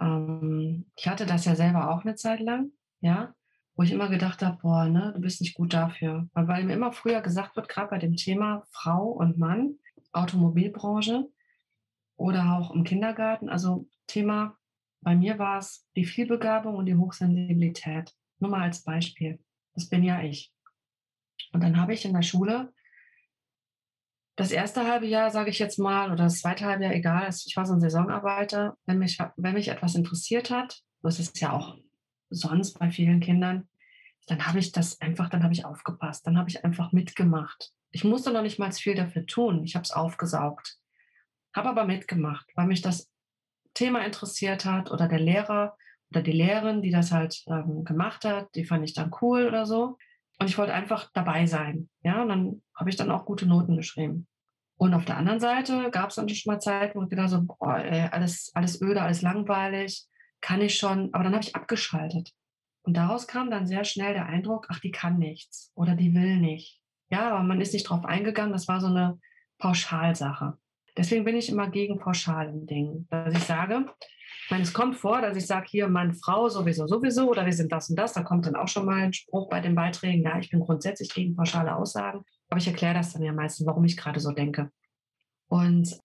[0.00, 3.34] Ähm, ich hatte das ja selber auch eine Zeit lang, ja
[3.80, 6.28] wo ich immer gedacht habe, boah, ne, du bist nicht gut dafür.
[6.34, 9.78] Weil, mir immer früher gesagt wird, gerade bei dem Thema Frau und Mann,
[10.12, 11.30] Automobilbranche
[12.14, 14.54] oder auch im Kindergarten, also Thema,
[15.00, 18.12] bei mir war es die Vielbegabung und die Hochsensibilität.
[18.38, 19.42] Nur mal als Beispiel.
[19.72, 20.52] Das bin ja ich.
[21.54, 22.74] Und dann habe ich in der Schule
[24.36, 27.56] das erste halbe Jahr, sage ich jetzt mal, oder das zweite halbe Jahr, egal, ich
[27.56, 31.78] war so ein Saisonarbeiter, wenn mich, wenn mich etwas interessiert hat, das ist ja auch
[32.28, 33.69] sonst bei vielen Kindern,
[34.30, 37.72] dann habe ich das einfach, dann habe ich aufgepasst, dann habe ich einfach mitgemacht.
[37.90, 39.64] Ich musste noch nicht mal viel dafür tun.
[39.64, 40.78] Ich habe es aufgesaugt,
[41.54, 43.10] habe aber mitgemacht, weil mich das
[43.74, 45.76] Thema interessiert hat oder der Lehrer
[46.10, 49.66] oder die Lehrerin, die das halt ähm, gemacht hat, die fand ich dann cool oder
[49.66, 49.98] so.
[50.38, 51.88] Und ich wollte einfach dabei sein.
[52.02, 54.28] Ja, und dann habe ich dann auch gute Noten geschrieben.
[54.76, 57.42] Und auf der anderen Seite gab es dann schon mal Zeiten, wo ich gedacht so,
[57.42, 60.06] boah, ey, alles, alles öde, alles langweilig,
[60.40, 61.12] kann ich schon.
[61.12, 62.32] Aber dann habe ich abgeschaltet.
[62.82, 66.38] Und daraus kam dann sehr schnell der Eindruck, ach, die kann nichts oder die will
[66.38, 66.80] nicht.
[67.10, 68.52] Ja, aber man ist nicht drauf eingegangen.
[68.52, 69.18] Das war so eine
[69.58, 70.58] Pauschalsache.
[70.96, 73.06] Deswegen bin ich immer gegen pauschalen Dingen.
[73.10, 73.86] Dass ich sage,
[74.44, 77.52] ich meine, es kommt vor, dass ich sage, hier, meine Frau sowieso, sowieso, oder wir
[77.52, 78.12] sind das und das.
[78.12, 81.12] Da kommt dann auch schon mal ein Spruch bei den Beiträgen, ja, ich bin grundsätzlich
[81.12, 82.24] gegen pauschale Aussagen.
[82.48, 84.70] Aber ich erkläre das dann ja meistens, warum ich gerade so denke.
[85.48, 85.98] Und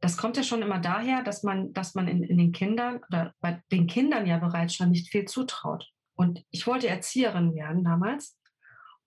[0.00, 3.34] das kommt ja schon immer daher, dass man, dass man in, in den Kindern oder
[3.40, 5.88] bei den Kindern ja bereits schon nicht viel zutraut.
[6.18, 8.36] Und ich wollte Erzieherin werden damals.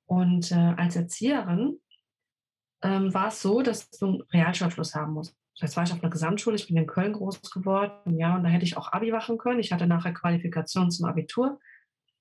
[0.05, 1.81] Und äh, als Erzieherin
[2.81, 5.35] ähm, war es so, dass du einen Realschulabschluss haben musst.
[5.55, 8.49] Jetzt war ich auf einer Gesamtschule, ich bin in Köln groß geworden, ja, und da
[8.49, 9.59] hätte ich auch Abi machen können.
[9.59, 11.59] Ich hatte nachher Qualifikation zum Abitur.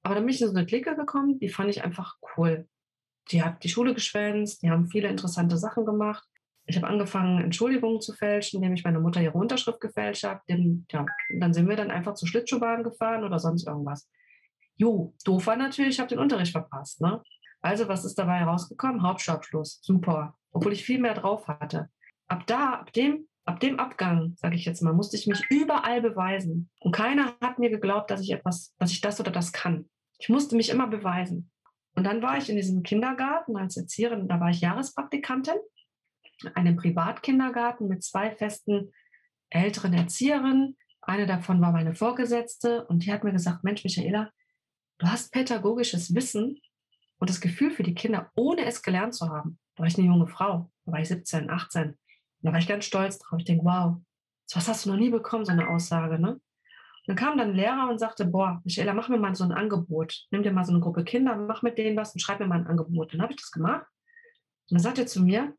[0.03, 2.68] Aber dann bin ich in so eine Clique gekommen, die fand ich einfach cool.
[3.31, 6.26] Die hat die Schule geschwänzt, die haben viele interessante Sachen gemacht.
[6.66, 10.40] Ich habe angefangen, Entschuldigungen zu fälschen, indem ich meine Mutter ihre Unterschrift gefälscht habe.
[10.90, 11.07] Ja,
[11.38, 14.09] dann sind wir dann einfach zur Schlittschuhbahn gefahren oder sonst irgendwas.
[14.81, 17.03] Jo, doof war natürlich, ich habe den Unterricht verpasst.
[17.03, 17.23] Ne?
[17.61, 19.03] Also, was ist dabei rausgekommen?
[19.03, 19.79] Hauptschulabschluss.
[19.83, 20.38] Super.
[20.53, 21.90] Obwohl ich viel mehr drauf hatte.
[22.29, 26.01] Ab da, ab dem, ab dem Abgang, sage ich jetzt mal, musste ich mich überall
[26.01, 26.71] beweisen.
[26.81, 29.90] Und keiner hat mir geglaubt, dass ich etwas, dass ich das oder das kann.
[30.19, 31.51] Ich musste mich immer beweisen.
[31.95, 35.59] Und dann war ich in diesem Kindergarten als Erzieherin, da war ich Jahrespraktikantin,
[36.55, 38.93] einem Privatkindergarten mit zwei festen
[39.51, 40.79] älteren Erzieherinnen.
[41.03, 44.31] Eine davon war meine Vorgesetzte und die hat mir gesagt, Mensch, Michaela,
[45.01, 46.61] du hast pädagogisches Wissen
[47.19, 49.59] und das Gefühl für die Kinder, ohne es gelernt zu haben.
[49.75, 51.89] Da war ich eine junge Frau, da war ich 17, 18.
[51.89, 51.97] Und
[52.43, 53.39] da war ich ganz stolz drauf.
[53.39, 53.97] Ich denke, wow,
[54.55, 56.33] was hast du noch nie bekommen, so eine Aussage, ne?
[56.33, 56.43] Und
[57.07, 60.27] dann kam dann ein Lehrer und sagte, boah, Michaela, mach mir mal so ein Angebot.
[60.31, 62.59] Nimm dir mal so eine Gruppe Kinder, mach mit denen was und schreib mir mal
[62.59, 63.15] ein Angebot.
[63.15, 63.87] Dann habe ich das gemacht.
[64.69, 65.55] Und dann sagt er zu mir,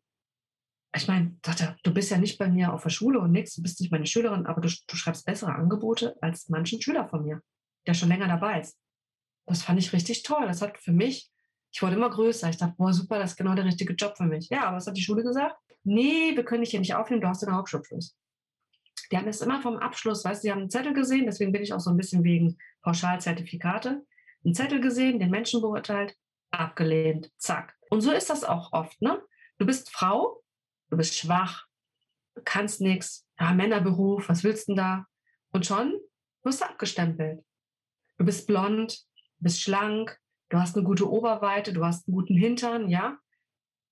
[0.96, 1.36] ich meine,
[1.84, 4.06] du bist ja nicht bei mir auf der Schule und nichts, du bist nicht meine
[4.06, 7.42] Schülerin, aber du, du schreibst bessere Angebote als manchen Schüler von mir,
[7.88, 8.78] der schon länger dabei ist.
[9.52, 10.46] Das fand ich richtig toll.
[10.48, 11.32] Das hat für mich
[11.72, 12.50] ich wurde immer größer.
[12.50, 14.50] Ich dachte, boah, super, das ist genau der richtige Job für mich.
[14.50, 15.56] Ja, aber was hat die Schule gesagt?
[15.84, 18.16] Nee, wir können dich hier nicht aufnehmen, du hast einen Hauptschulabschluss.
[19.12, 21.64] Die haben es immer vom Abschluss, weißt du, die haben einen Zettel gesehen, deswegen bin
[21.64, 24.06] ich auch so ein bisschen wegen Pauschalzertifikate.
[24.44, 26.16] Einen Zettel gesehen, den Menschen beurteilt,
[26.52, 27.76] abgelehnt, zack.
[27.90, 29.22] Und so ist das auch oft, ne?
[29.58, 30.44] Du bist Frau,
[30.90, 31.66] du bist schwach,
[32.36, 35.06] du kannst nichts, ja, Männerberuf, was willst du denn da?
[35.52, 36.00] Und schon
[36.44, 37.44] wirst du abgestempelt.
[38.18, 39.06] Du bist blond,
[39.42, 40.18] bist schlank,
[40.50, 43.18] du hast eine gute Oberweite, du hast einen guten Hintern, ja,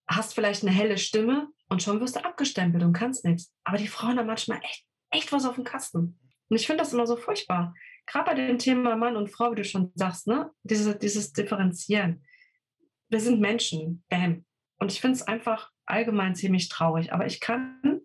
[0.07, 3.53] hast vielleicht eine helle Stimme und schon wirst du abgestempelt und kannst nichts.
[3.63, 6.19] Aber die Frauen haben manchmal echt, echt was auf dem Kasten.
[6.49, 7.75] Und ich finde das immer so furchtbar.
[8.07, 10.49] Gerade bei dem Thema Mann und Frau, wie du schon sagst, ne?
[10.63, 12.25] Diese, dieses Differenzieren.
[13.07, 14.45] Wir sind Menschen, bam.
[14.79, 17.13] Und ich finde es einfach allgemein ziemlich traurig.
[17.13, 18.01] Aber ich kann,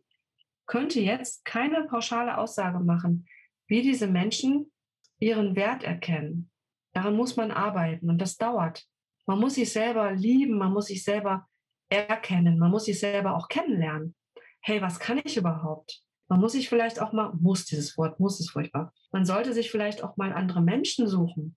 [0.66, 3.26] könnte jetzt keine pauschale Aussage machen,
[3.66, 4.70] wie diese Menschen
[5.18, 6.50] ihren Wert erkennen.
[6.94, 8.84] Daran muss man arbeiten und das dauert.
[9.26, 11.46] Man muss sich selber lieben, man muss sich selber
[11.88, 14.14] erkennen, man muss sich selber auch kennenlernen.
[14.60, 16.00] Hey, was kann ich überhaupt?
[16.28, 18.92] Man muss sich vielleicht auch mal, muss dieses Wort, muss ist furchtbar.
[19.12, 21.56] Man sollte sich vielleicht auch mal andere Menschen suchen.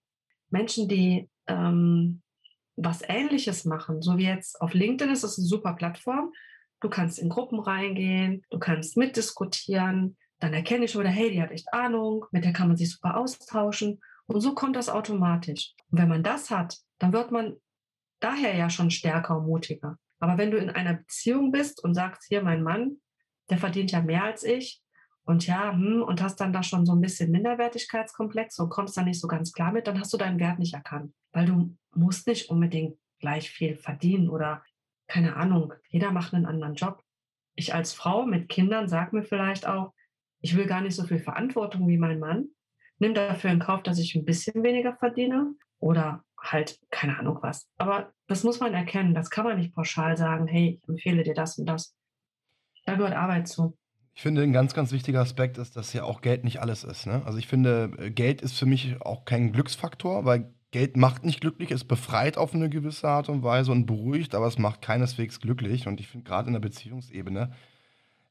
[0.50, 2.21] Menschen, die ähm,
[2.76, 4.02] was Ähnliches machen.
[4.02, 6.32] So wie jetzt auf LinkedIn ist das eine super Plattform.
[6.80, 10.17] Du kannst in Gruppen reingehen, du kannst mitdiskutieren.
[10.39, 12.91] Dann erkenne ich schon wieder, hey, die hat echt Ahnung, mit der kann man sich
[12.91, 14.00] super austauschen.
[14.27, 15.73] Und so kommt das automatisch.
[15.89, 17.55] Und wenn man das hat, dann wird man
[18.19, 19.97] daher ja schon stärker und mutiger.
[20.19, 22.97] Aber wenn du in einer Beziehung bist und sagst, hier mein Mann,
[23.49, 24.81] der verdient ja mehr als ich
[25.23, 29.03] und ja, hm, und hast dann da schon so ein bisschen Minderwertigkeitskomplex und kommst da
[29.03, 31.13] nicht so ganz klar mit, dann hast du deinen Wert nicht erkannt.
[31.31, 34.63] Weil du musst nicht unbedingt gleich viel verdienen oder
[35.07, 37.01] keine Ahnung, jeder macht einen anderen Job.
[37.55, 39.93] Ich als Frau mit Kindern sage mir vielleicht auch,
[40.41, 42.49] ich will gar nicht so viel Verantwortung wie mein Mann
[42.99, 47.67] nimm dafür in Kauf, dass ich ein bisschen weniger verdiene oder halt keine Ahnung was.
[47.77, 49.13] Aber das muss man erkennen.
[49.13, 51.95] Das kann man nicht pauschal sagen, hey, ich empfehle dir das und das.
[52.86, 53.78] Da gehört Arbeit zu.
[54.13, 57.05] Ich finde, ein ganz, ganz wichtiger Aspekt ist, dass ja auch Geld nicht alles ist.
[57.05, 57.22] Ne?
[57.26, 61.41] Also ich finde, äh, Geld ist für mich auch kein Glücksfaktor, weil Geld macht nicht
[61.41, 65.39] glücklich, es befreit auf eine gewisse Art und Weise und beruhigt, aber es macht keineswegs
[65.39, 65.88] glücklich.
[65.88, 67.51] Und ich finde gerade in der Beziehungsebene,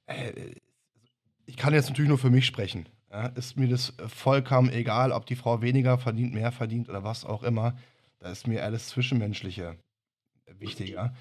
[0.07, 0.55] äh,
[1.47, 5.27] ich kann jetzt natürlich nur für mich sprechen ja, ist mir das vollkommen egal, ob
[5.27, 7.79] die Frau weniger verdient, mehr verdient oder was auch immer.
[8.19, 9.79] Da ist mir alles Zwischenmenschliche
[10.59, 11.14] wichtiger.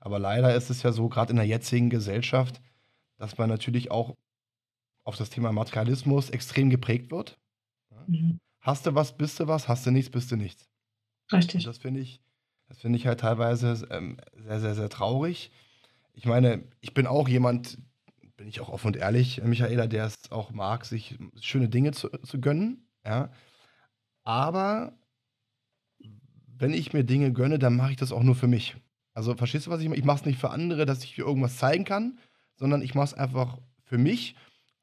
[0.00, 2.60] Aber leider ist es ja so, gerade in der jetzigen Gesellschaft,
[3.18, 4.16] dass man natürlich auch
[5.04, 7.38] auf das Thema Materialismus extrem geprägt wird.
[8.06, 8.38] Mhm.
[8.60, 10.68] Hast du was, bist du was, hast du nichts, bist du nichts.
[11.32, 11.56] Richtig.
[11.56, 12.20] Und das finde ich,
[12.68, 15.50] Das finde ich halt teilweise ähm, sehr, sehr, sehr traurig.
[16.14, 17.78] Ich meine, ich bin auch jemand,
[18.40, 22.08] bin ich auch offen und ehrlich, Michaela, der es auch mag, sich schöne Dinge zu,
[22.08, 22.88] zu gönnen.
[23.04, 23.30] Ja.
[24.22, 24.98] Aber
[26.46, 28.76] wenn ich mir Dinge gönne, dann mache ich das auch nur für mich.
[29.12, 29.98] Also verstehst du, was ich meine?
[29.98, 32.18] Ich mache es nicht für andere, dass ich mir irgendwas zeigen kann,
[32.56, 34.36] sondern ich mache es einfach für mich,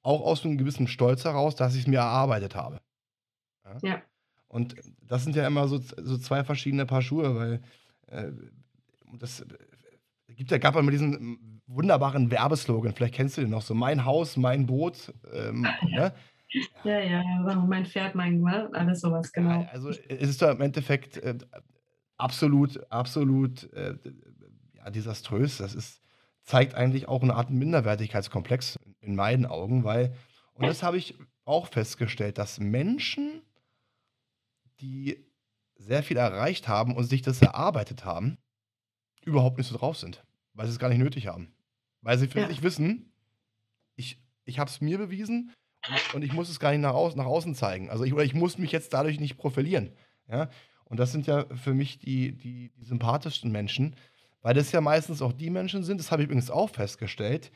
[0.03, 2.79] auch aus einem gewissen Stolz heraus, dass ich es mir erarbeitet habe.
[3.65, 3.77] Ja.
[3.81, 4.01] ja.
[4.49, 7.61] Und das sind ja immer so, so zwei verschiedene Paar Schuhe, weil
[8.05, 8.31] äh,
[9.17, 9.45] das äh,
[10.35, 14.37] gibt ja, gab mal diesen wunderbaren Werbeslogan, vielleicht kennst du den noch, so mein Haus,
[14.37, 15.13] mein Boot.
[15.33, 16.13] Ähm, ne?
[16.83, 18.69] Ja, ja, ja, mein Pferd, mein, ne?
[18.73, 19.61] alles sowas, genau.
[19.61, 21.37] Ja, also es ist doch im Endeffekt äh,
[22.17, 23.95] absolut, absolut äh,
[24.75, 25.57] ja, desaströs.
[25.57, 26.01] Das ist,
[26.43, 30.15] zeigt eigentlich auch eine Art Minderwertigkeitskomplex in meinen Augen, weil,
[30.53, 33.41] und das habe ich auch festgestellt, dass Menschen,
[34.79, 35.25] die
[35.75, 38.37] sehr viel erreicht haben und sich das erarbeitet haben,
[39.23, 41.53] überhaupt nicht so drauf sind, weil sie es gar nicht nötig haben.
[42.01, 42.47] Weil sie für ja.
[42.47, 43.11] sich wissen,
[43.95, 45.53] ich, ich habe es mir bewiesen
[45.87, 47.89] und, und, ich muss es gar nicht nach, aus, nach außen zeigen.
[47.89, 49.93] Also ich, oder ich muss mich jetzt dadurch nicht profilieren.
[50.29, 50.49] Ja?
[50.85, 53.95] Und das sind ja für mich die, die, die sympathischsten Menschen,
[54.41, 57.51] weil das ja meistens auch die Menschen sind, das habe ich übrigens auch festgestellt,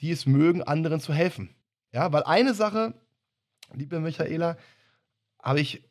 [0.00, 1.54] die es mögen, anderen zu helfen.
[1.92, 2.94] Ja, weil eine Sache,
[3.72, 4.56] liebe Michaela,
[5.42, 5.82] habe ich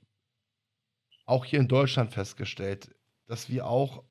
[1.25, 2.95] auch hier in Deutschland festgestellt,
[3.25, 4.03] dass wir auch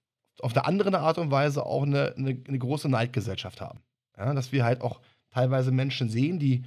[0.43, 3.81] auf eine andere Art und Weise auch eine, eine, eine große Neidgesellschaft haben.
[4.17, 6.65] Ja, dass wir halt auch teilweise Menschen sehen, die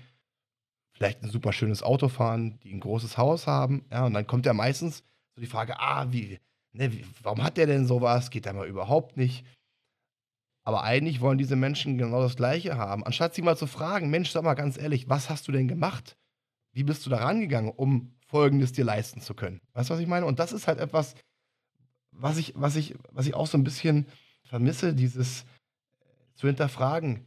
[0.94, 3.86] vielleicht ein super schönes Auto fahren, die ein großes Haus haben.
[3.92, 5.04] Ja, und dann kommt ja meistens
[5.36, 6.40] so die Frage, ah, wie,
[6.74, 8.30] ne, wie, warum hat der denn sowas?
[8.30, 9.46] Geht da mal überhaupt nicht?
[10.64, 13.04] Aber eigentlich wollen diese Menschen genau das Gleiche haben.
[13.04, 16.18] Anstatt sie mal zu fragen, Mensch, sag mal ganz ehrlich, was hast du denn gemacht?
[16.72, 19.60] Wie bist du da rangegangen, um Folgendes dir leisten zu können?
[19.74, 20.26] Weißt du, was ich meine?
[20.26, 21.16] Und das ist halt etwas,
[22.12, 24.08] was ich, was ich, was ich auch so ein bisschen
[24.44, 25.46] vermisse, dieses äh,
[26.36, 27.26] zu hinterfragen,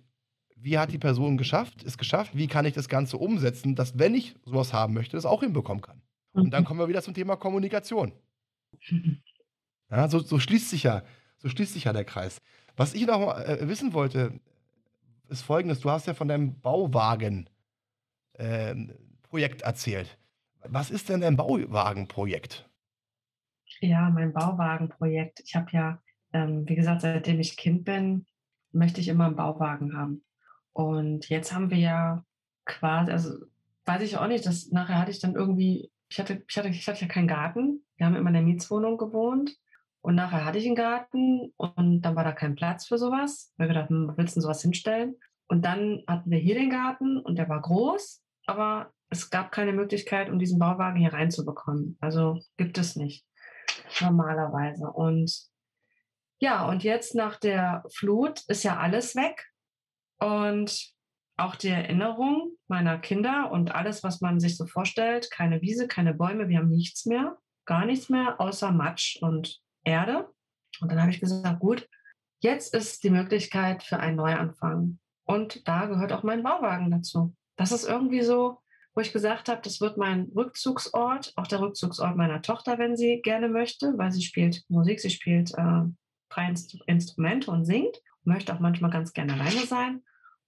[0.56, 4.14] wie hat die Person geschafft, es geschafft, wie kann ich das Ganze umsetzen, dass, wenn
[4.14, 6.00] ich sowas haben möchte, das auch hinbekommen kann.
[6.32, 6.66] Und dann mhm.
[6.66, 8.12] kommen wir wieder zum Thema Kommunikation.
[9.90, 11.02] Ja, so, so, schließt sich ja,
[11.38, 12.38] so schließt sich ja der Kreis.
[12.76, 14.40] Was ich noch mal, äh, wissen wollte,
[15.28, 17.52] ist folgendes: Du hast ja von deinem Bauwagen-Projekt
[18.38, 20.18] ähm, erzählt.
[20.64, 22.68] Was ist denn dein Bauwagenprojekt?
[23.84, 25.40] Ja, mein Bauwagenprojekt.
[25.44, 28.26] Ich habe ja, ähm, wie gesagt, seitdem ich Kind bin,
[28.72, 30.24] möchte ich immer einen Bauwagen haben.
[30.72, 32.24] Und jetzt haben wir ja
[32.64, 33.46] quasi, also
[33.84, 36.86] weiß ich auch nicht, dass nachher hatte ich dann irgendwie ich hatte, ich hatte, ich
[36.86, 37.84] hatte ja keinen Garten.
[37.96, 39.56] Wir haben immer in der Mietswohnung gewohnt.
[40.00, 43.52] Und nachher hatte ich einen Garten und dann war da kein Platz für sowas.
[43.56, 45.16] Wir gedacht, hm, willst du sowas hinstellen?
[45.48, 49.72] Und dann hatten wir hier den Garten und der war groß, aber es gab keine
[49.72, 51.96] Möglichkeit, um diesen Bauwagen hier reinzubekommen.
[52.00, 53.24] Also gibt es nicht
[54.00, 54.86] normalerweise.
[54.86, 55.32] Und
[56.40, 59.46] ja, und jetzt nach der Flut ist ja alles weg.
[60.18, 60.94] Und
[61.36, 66.14] auch die Erinnerung meiner Kinder und alles, was man sich so vorstellt, keine Wiese, keine
[66.14, 70.28] Bäume, wir haben nichts mehr, gar nichts mehr, außer Matsch und Erde.
[70.80, 71.88] Und dann habe ich gesagt, gut,
[72.40, 74.98] jetzt ist die Möglichkeit für einen Neuanfang.
[75.24, 77.34] Und da gehört auch mein Bauwagen dazu.
[77.56, 78.58] Das ist irgendwie so,
[78.94, 83.20] wo ich gesagt habe, das wird mein Rückzugsort, auch der Rückzugsort meiner Tochter, wenn sie
[83.22, 85.82] gerne möchte, weil sie spielt Musik, sie spielt äh,
[86.28, 86.54] drei
[86.86, 90.02] Instrumente und singt, möchte auch manchmal ganz gerne alleine sein.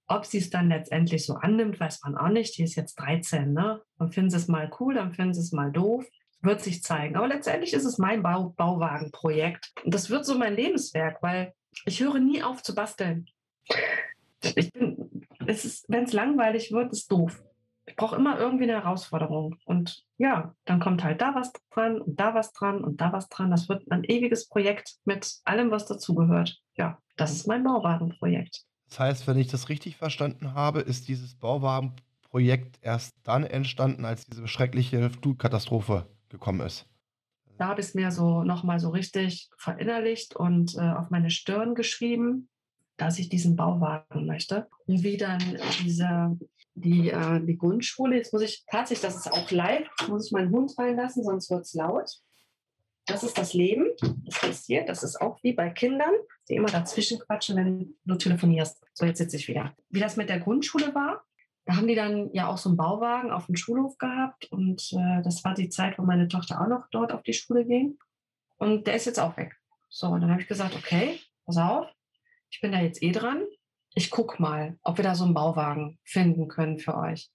[0.07, 2.57] Ob sie es dann letztendlich so annimmt, weiß man auch nicht.
[2.57, 3.81] Die ist jetzt 13, ne?
[3.99, 6.05] Dann finden sie es mal cool, dann finden sie es mal doof.
[6.41, 7.17] Wird sich zeigen.
[7.17, 9.73] Aber letztendlich ist es mein Bau Bauwagenprojekt.
[9.83, 11.53] Und das wird so mein Lebenswerk, weil
[11.85, 13.25] ich höre nie auf zu basteln.
[14.55, 17.43] Ich bin, wenn es langweilig wird, ist doof.
[17.97, 19.57] Brauche immer irgendwie eine Herausforderung.
[19.65, 23.27] Und ja, dann kommt halt da was dran und da was dran und da was
[23.27, 23.51] dran.
[23.51, 26.61] Das wird ein ewiges Projekt mit allem, was dazugehört.
[26.75, 28.63] Ja, das ist mein Bauwagenprojekt.
[28.87, 34.25] Das heißt, wenn ich das richtig verstanden habe, ist dieses Bauwagenprojekt erst dann entstanden, als
[34.25, 36.85] diese schreckliche Flutkatastrophe gekommen ist.
[37.57, 41.73] Da habe ich es mir so nochmal so richtig verinnerlicht und äh, auf meine Stirn
[41.73, 42.49] geschrieben,
[42.97, 44.67] dass ich diesen Bauwagen möchte.
[44.85, 45.39] Und wie dann
[45.83, 46.37] diese,
[46.77, 50.51] die, äh, die Grundschule, jetzt muss ich tatsächlich, das ist auch live, muss ich meinen
[50.51, 52.09] Hund fallen lassen, sonst wird es laut.
[53.07, 53.87] Das ist das Leben,
[54.25, 54.89] das passiert.
[54.89, 56.11] Das ist auch wie bei Kindern,
[56.49, 58.83] die immer dazwischen quatschen, wenn du telefonierst.
[58.93, 59.73] So, jetzt sitze ich wieder.
[59.89, 61.23] Wie das mit der Grundschule war,
[61.65, 64.51] da haben die dann ja auch so einen Bauwagen auf dem Schulhof gehabt.
[64.51, 67.65] Und äh, das war die Zeit, wo meine Tochter auch noch dort auf die Schule
[67.65, 67.97] ging.
[68.57, 69.55] Und der ist jetzt auch weg.
[69.89, 71.87] So, und dann habe ich gesagt, okay, pass auf,
[72.49, 73.45] ich bin da jetzt eh dran.
[73.97, 77.31] Ich gucke mal, ob wir da so einen Bauwagen finden können für euch.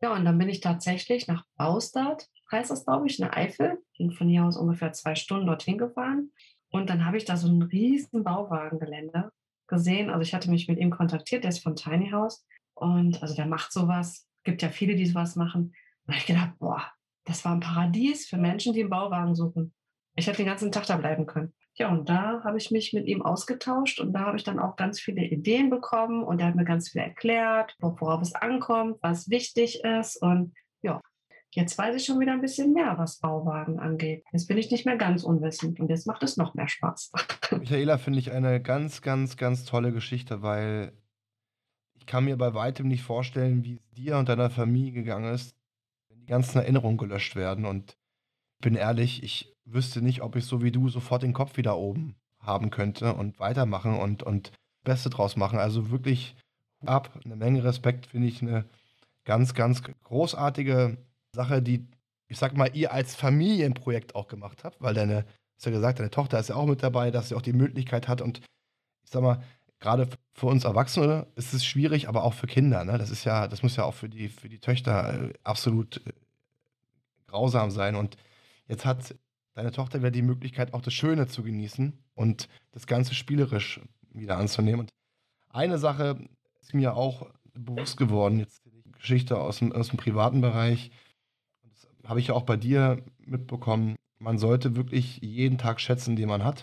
[0.00, 3.78] Ja, und dann bin ich tatsächlich nach Baustad heißt das, glaube ich, in der Eifel.
[3.98, 6.32] Bin von hier aus ungefähr zwei Stunden dorthin gefahren.
[6.70, 9.32] Und dann habe ich da so ein riesen Bauwagengelände
[9.66, 10.08] gesehen.
[10.08, 12.42] Also ich hatte mich mit ihm kontaktiert, der ist von Tiny House.
[12.72, 14.26] Und also der macht sowas.
[14.44, 15.74] Gibt ja viele, die sowas machen.
[16.06, 16.82] Und ich gedacht, boah,
[17.26, 19.74] das war ein Paradies für Menschen, die einen Bauwagen suchen.
[20.16, 21.52] Ich hätte den ganzen Tag da bleiben können.
[21.74, 24.76] Ja, und da habe ich mich mit ihm ausgetauscht und da habe ich dann auch
[24.76, 29.30] ganz viele Ideen bekommen und er hat mir ganz viel erklärt, worauf es ankommt, was
[29.30, 30.16] wichtig ist.
[30.16, 31.00] Und ja,
[31.50, 34.22] jetzt weiß ich schon wieder ein bisschen mehr, was Bauwagen angeht.
[34.32, 37.12] Jetzt bin ich nicht mehr ganz unwissend und jetzt macht es noch mehr Spaß.
[37.58, 40.92] Michaela finde ich eine ganz, ganz, ganz tolle Geschichte, weil
[41.94, 45.56] ich kann mir bei weitem nicht vorstellen, wie es dir und deiner Familie gegangen ist,
[46.10, 47.64] wenn die ganzen Erinnerungen gelöscht werden.
[47.64, 47.96] Und
[48.62, 52.16] bin ehrlich, ich wüsste nicht, ob ich so wie du sofort den Kopf wieder oben
[52.40, 54.52] haben könnte und weitermachen und, und
[54.84, 55.58] Beste draus machen.
[55.58, 56.34] Also wirklich
[56.84, 58.64] ab, eine Menge Respekt, finde ich eine
[59.24, 60.96] ganz, ganz großartige
[61.34, 61.86] Sache, die,
[62.28, 66.10] ich sag mal, ihr als Familienprojekt auch gemacht habt, weil deine, hast ja gesagt, deine
[66.10, 68.40] Tochter ist ja auch mit dabei, dass sie auch die Möglichkeit hat und
[69.04, 69.42] ich sag mal,
[69.78, 72.98] gerade für uns Erwachsene ist es schwierig, aber auch für Kinder, ne?
[72.98, 76.12] Das ist ja, das muss ja auch für die, für die Töchter äh, absolut äh,
[77.26, 78.16] grausam sein und
[78.72, 79.14] jetzt hat
[79.54, 84.38] deine Tochter wieder die Möglichkeit, auch das Schöne zu genießen und das Ganze spielerisch wieder
[84.38, 84.80] anzunehmen.
[84.80, 84.90] Und
[85.50, 86.18] eine Sache
[86.60, 90.90] ist mir auch bewusst geworden, jetzt die Geschichte aus dem, aus dem privaten Bereich,
[91.62, 96.28] das habe ich ja auch bei dir mitbekommen, man sollte wirklich jeden Tag schätzen, den
[96.28, 96.62] man hat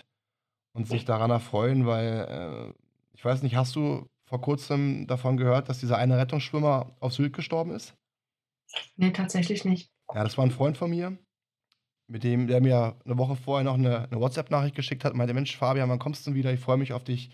[0.72, 2.72] und sich daran erfreuen, weil äh,
[3.12, 7.34] ich weiß nicht, hast du vor kurzem davon gehört, dass dieser eine Rettungsschwimmer auf Sylt
[7.34, 7.94] gestorben ist?
[8.96, 9.92] Nee, tatsächlich nicht.
[10.12, 11.16] Ja, das war ein Freund von mir
[12.10, 15.56] mit dem, der mir eine Woche vorher noch eine, eine WhatsApp-Nachricht geschickt hat, meinte, Mensch,
[15.56, 16.52] Fabian, wann kommst du denn wieder?
[16.52, 17.30] Ich freue mich auf dich.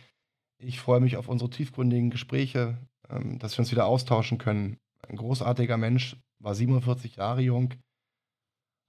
[0.58, 2.76] Ich freue mich auf unsere tiefgründigen Gespräche,
[3.08, 4.76] ähm, dass wir uns wieder austauschen können.
[5.08, 7.72] Ein großartiger Mensch, war 47 Jahre jung.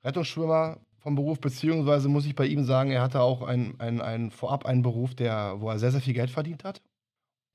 [0.03, 4.29] Rettungsschwimmer vom Beruf, beziehungsweise muss ich bei ihm sagen, er hatte auch ein, ein, ein,
[4.29, 6.81] vorab einen Beruf, der, wo er sehr, sehr viel Geld verdient hat.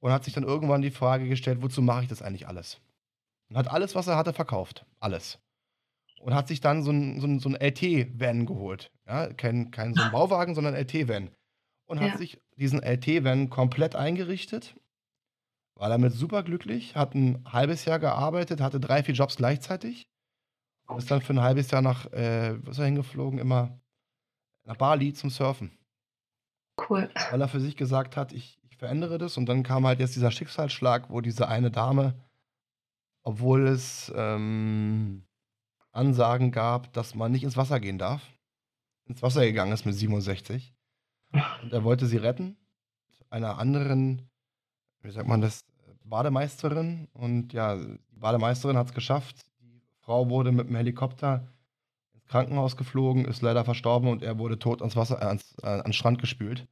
[0.00, 2.80] Und hat sich dann irgendwann die Frage gestellt, wozu mache ich das eigentlich alles?
[3.50, 4.86] Und hat alles, was er hatte, verkauft.
[5.00, 5.38] Alles
[6.22, 8.92] und hat sich dann so ein, so ein, so ein LT-Van geholt.
[9.06, 11.30] Ja, kein, kein so ein Bauwagen, sondern LT-Van.
[11.86, 12.16] Und hat ja.
[12.16, 14.76] sich diesen LT-Van komplett eingerichtet.
[15.74, 20.06] War damit super glücklich, hat ein halbes Jahr gearbeitet, hatte drei, vier Jobs gleichzeitig.
[20.86, 23.40] Und ist dann für ein halbes Jahr nach, äh, was ist er hingeflogen?
[23.40, 23.80] Immer
[24.64, 25.76] nach Bali zum Surfen.
[26.88, 27.10] Cool.
[27.30, 29.36] Weil er für sich gesagt hat, ich, ich verändere das.
[29.36, 32.14] Und dann kam halt jetzt dieser Schicksalsschlag, wo diese eine Dame,
[33.24, 35.24] obwohl es ähm,
[35.92, 38.22] Ansagen gab, dass man nicht ins Wasser gehen darf.
[39.06, 40.74] Ins Wasser gegangen ist mit 67.
[41.62, 42.56] Und er wollte sie retten.
[43.30, 44.28] Einer anderen,
[45.02, 45.64] wie sagt man das,
[46.04, 47.08] Bademeisterin.
[47.12, 49.46] Und ja, die Bademeisterin hat es geschafft.
[49.60, 51.48] Die Frau wurde mit dem Helikopter
[52.12, 55.66] ins Krankenhaus geflogen, ist leider verstorben und er wurde tot ans Wasser, äh, ans, äh,
[55.66, 56.66] ans Strand gespült.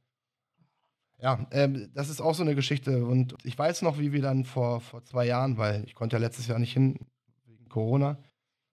[1.19, 3.05] Ja, ähm, das ist auch so eine Geschichte.
[3.05, 6.19] Und ich weiß noch, wie wir dann vor, vor zwei Jahren, weil ich konnte ja
[6.19, 6.99] letztes Jahr nicht hin
[7.45, 8.17] wegen Corona,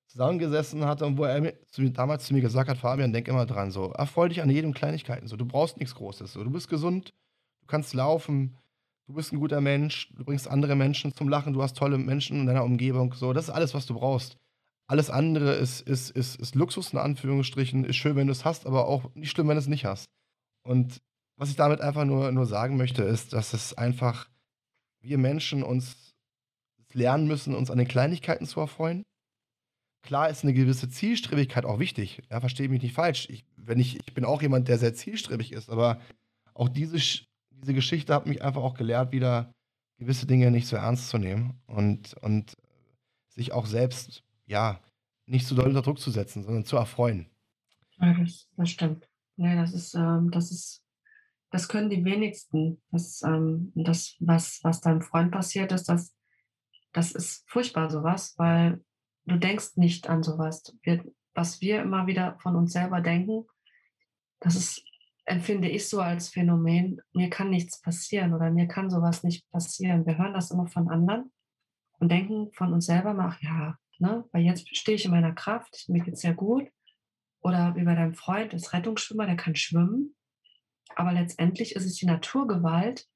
[0.09, 3.71] zusammengesessen hatte und wo er zu, damals zu mir gesagt hat, Fabian, denk immer dran,
[3.71, 7.13] so, erfreu dich an jedem Kleinigkeiten, so, du brauchst nichts Großes, so, du bist gesund,
[7.61, 8.57] du kannst laufen,
[9.07, 12.41] du bist ein guter Mensch, du bringst andere Menschen zum Lachen, du hast tolle Menschen
[12.41, 14.39] in deiner Umgebung, so, das ist alles, was du brauchst.
[14.91, 18.67] Alles andere ist, ist, ist, ist Luxus, in Anführungsstrichen, ist schön, wenn du es hast,
[18.67, 20.07] aber auch nicht schlimm, wenn du es nicht hast.
[20.63, 21.03] Und
[21.37, 24.31] was ich damit einfach nur, nur sagen möchte, ist, dass es einfach,
[25.01, 26.15] wir Menschen uns
[26.95, 29.05] lernen müssen, uns an den Kleinigkeiten zu erfreuen
[30.09, 32.23] Klar ist eine gewisse Zielstrebigkeit auch wichtig.
[32.31, 33.29] Ja, verstehe mich nicht falsch.
[33.29, 36.01] Ich, wenn ich, ich bin auch jemand, der sehr zielstrebig ist, aber
[36.55, 36.97] auch diese,
[37.51, 39.53] diese Geschichte hat mich einfach auch gelehrt, wieder
[39.99, 42.57] gewisse Dinge nicht so ernst zu nehmen und, und
[43.27, 44.81] sich auch selbst, ja,
[45.27, 47.29] nicht so doll unter Druck zu setzen, sondern zu erfreuen.
[48.01, 49.07] Ja, das, das stimmt.
[49.37, 50.83] Ja, das ist, ähm, das ist,
[51.51, 52.81] das können die wenigsten.
[52.93, 56.17] Das, ähm, das was, was deinem Freund passiert ist, das,
[56.95, 58.83] das ist furchtbar sowas, weil
[59.29, 60.77] du denkst nicht an sowas.
[60.83, 61.05] Wir,
[61.35, 63.47] was wir immer wieder von uns selber denken,
[64.41, 64.85] das ist,
[65.25, 70.07] empfinde ich so als Phänomen, mir kann nichts passieren oder mir kann sowas nicht passieren.
[70.07, 71.33] Wir hören das immer von anderen
[71.99, 75.35] und denken von uns selber mal, ach ja, ne, weil jetzt stehe ich in meiner
[75.35, 76.69] Kraft, mir geht es ja gut.
[77.41, 80.17] Oder wie bei deinem Freund, das Rettungsschwimmer, der kann schwimmen.
[80.97, 83.07] Aber letztendlich ist es die Naturgewalt,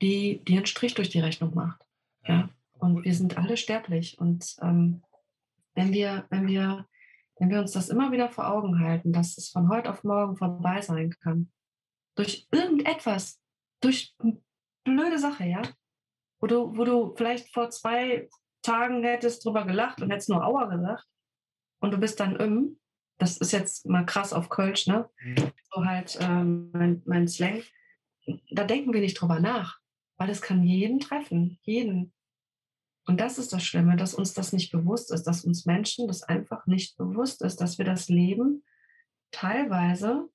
[0.00, 1.82] die, die einen Strich durch die Rechnung macht.
[2.26, 2.48] Ja?
[2.78, 4.18] Und wir sind alle sterblich.
[4.18, 5.02] Und ähm,
[5.76, 6.86] wenn wir, wenn wir,
[7.38, 10.36] wenn wir uns das immer wieder vor Augen halten, dass es von heute auf morgen
[10.36, 11.52] vorbei sein kann,
[12.16, 13.40] durch irgendetwas,
[13.80, 14.42] durch eine
[14.84, 15.62] blöde Sache, ja,
[16.40, 18.28] wo du, wo du vielleicht vor zwei
[18.62, 21.06] Tagen hättest drüber gelacht und hättest nur Aua gesagt
[21.80, 22.80] und du bist dann im,
[23.18, 25.08] das ist jetzt mal krass auf Kölsch, ne?
[25.22, 25.52] Mhm.
[25.72, 27.62] So halt ähm, mein, mein Slang.
[28.50, 29.78] Da denken wir nicht drüber nach,
[30.16, 32.12] weil es kann jeden treffen, jeden.
[33.06, 36.24] Und das ist das Schlimme, dass uns das nicht bewusst ist, dass uns Menschen das
[36.24, 38.64] einfach nicht bewusst ist, dass wir das Leben
[39.30, 40.28] teilweise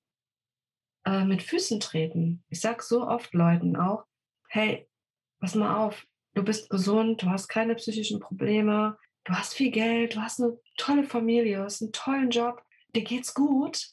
[1.04, 2.42] äh, mit Füßen treten.
[2.48, 4.04] Ich sage so oft Leuten auch,
[4.48, 4.88] hey,
[5.40, 10.16] pass mal auf, du bist gesund, du hast keine psychischen Probleme, du hast viel Geld,
[10.16, 12.62] du hast eine tolle Familie, du hast einen tollen Job,
[12.94, 13.88] dir geht's gut.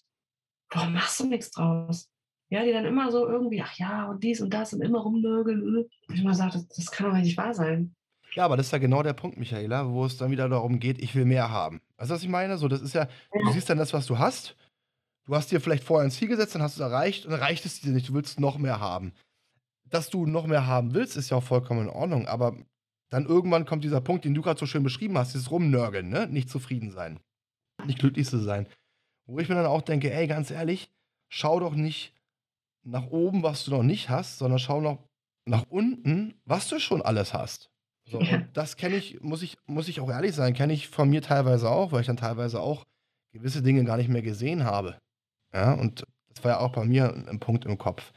[0.70, 2.10] Warum machst du nichts draus?
[2.50, 5.90] Ja, die dann immer so irgendwie, ach ja, und dies und das und immer rumnörgeln.
[6.14, 7.96] Ich immer sage, das, das kann doch nicht wahr sein.
[8.36, 11.02] Ja, aber das ist ja genau der Punkt, Michaela, wo es dann wieder darum geht,
[11.02, 11.82] ich will mehr haben.
[11.98, 12.58] Weißt du, was ich meine?
[12.58, 14.56] So, das ist ja, du siehst dann das, was du hast.
[15.26, 17.40] Du hast dir vielleicht vorher ein Ziel gesetzt, dann hast du es erreicht und dann
[17.40, 18.10] reicht es dir nicht.
[18.10, 19.14] Du willst noch mehr haben.
[19.86, 22.28] Dass du noch mehr haben willst, ist ja auch vollkommen in Ordnung.
[22.28, 22.56] Aber
[23.10, 26.28] dann irgendwann kommt dieser Punkt, den du gerade so schön beschrieben hast, dieses Rumnörgeln, ne?
[26.28, 27.20] Nicht zufrieden sein.
[27.86, 28.68] Nicht glücklich zu sein.
[29.26, 30.92] Wo ich mir dann auch denke, ey, ganz ehrlich,
[31.28, 32.14] schau doch nicht
[32.84, 35.04] nach oben, was du noch nicht hast, sondern schau noch
[35.46, 37.72] nach unten, was du schon alles hast.
[38.10, 38.38] So, ja.
[38.38, 41.22] Und das kenne ich, muss ich, muss ich auch ehrlich sein, kenne ich von mir
[41.22, 42.86] teilweise auch, weil ich dann teilweise auch
[43.32, 44.98] gewisse Dinge gar nicht mehr gesehen habe.
[45.54, 48.12] Ja, und das war ja auch bei mir ein Punkt im Kopf.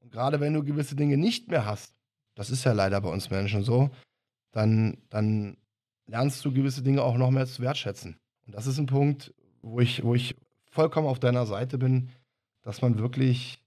[0.00, 1.94] Und gerade wenn du gewisse Dinge nicht mehr hast,
[2.34, 3.90] das ist ja leider bei uns Menschen so,
[4.52, 5.56] dann, dann
[6.06, 8.16] lernst du gewisse Dinge auch noch mehr zu wertschätzen.
[8.46, 10.36] Und das ist ein Punkt, wo ich, wo ich
[10.70, 12.10] vollkommen auf deiner Seite bin,
[12.62, 13.62] dass man wirklich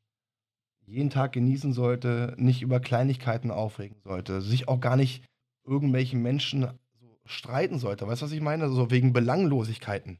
[0.86, 5.23] jeden Tag genießen sollte, nicht über Kleinigkeiten aufregen sollte, sich auch gar nicht
[5.68, 6.68] irgendwelchen Menschen
[6.99, 8.07] so streiten sollte.
[8.07, 8.70] Weißt du, was ich meine?
[8.70, 10.20] So wegen Belanglosigkeiten.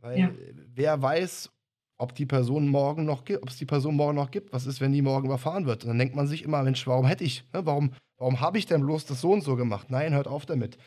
[0.00, 0.30] Weil ja.
[0.74, 1.50] wer weiß,
[1.98, 4.52] ob die Person morgen noch gibt, ob es die Person morgen noch gibt.
[4.52, 5.84] Was ist, wenn die morgen überfahren wird?
[5.84, 7.64] Und dann denkt man sich immer, Mensch, warum hätte ich, ne?
[7.64, 9.90] warum, warum habe ich denn bloß das so und so gemacht?
[9.90, 10.78] Nein, hört auf damit.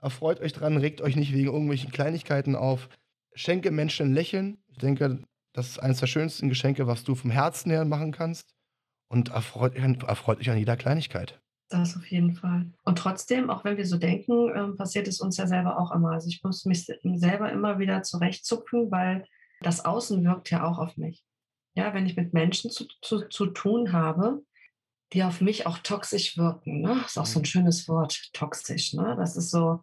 [0.00, 2.88] Erfreut euch dran, regt euch nicht wegen irgendwelchen Kleinigkeiten auf.
[3.34, 4.58] Schenke Menschen ein Lächeln.
[4.68, 5.18] Ich denke,
[5.52, 8.54] das ist eines der schönsten Geschenke, was du vom Herzen her machen kannst.
[9.08, 11.40] Und erfreut, erfreut euch an jeder Kleinigkeit.
[11.70, 12.66] Das auf jeden Fall.
[12.84, 16.10] Und trotzdem, auch wenn wir so denken, ähm, passiert es uns ja selber auch immer.
[16.10, 19.24] Also ich muss mich selber immer wieder zurechtzupfen, weil
[19.60, 21.24] das Außen wirkt ja auch auf mich.
[21.74, 24.42] Ja, wenn ich mit Menschen zu, zu, zu tun habe,
[25.12, 26.80] die auf mich auch toxisch wirken.
[26.80, 27.00] Ne?
[27.06, 27.46] Ist auch so ein mhm.
[27.46, 28.92] schönes Wort, toxisch.
[28.94, 29.14] Ne?
[29.16, 29.80] Das ist so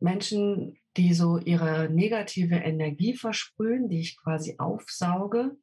[0.00, 5.56] Menschen, die so ihre negative Energie versprühen, die ich quasi aufsauge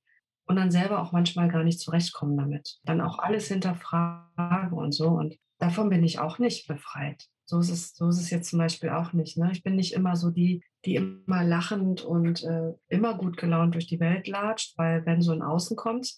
[0.46, 2.78] und dann selber auch manchmal gar nicht zurechtkommen damit.
[2.84, 5.10] Dann auch alles hinterfrage und so.
[5.10, 7.28] Und davon bin ich auch nicht befreit.
[7.46, 9.38] So ist es, so ist es jetzt zum Beispiel auch nicht.
[9.38, 9.50] Ne?
[9.52, 13.88] Ich bin nicht immer so die, die immer lachend und äh, immer gut gelaunt durch
[13.88, 16.16] die Welt latscht, weil wenn so ein Außen kommt,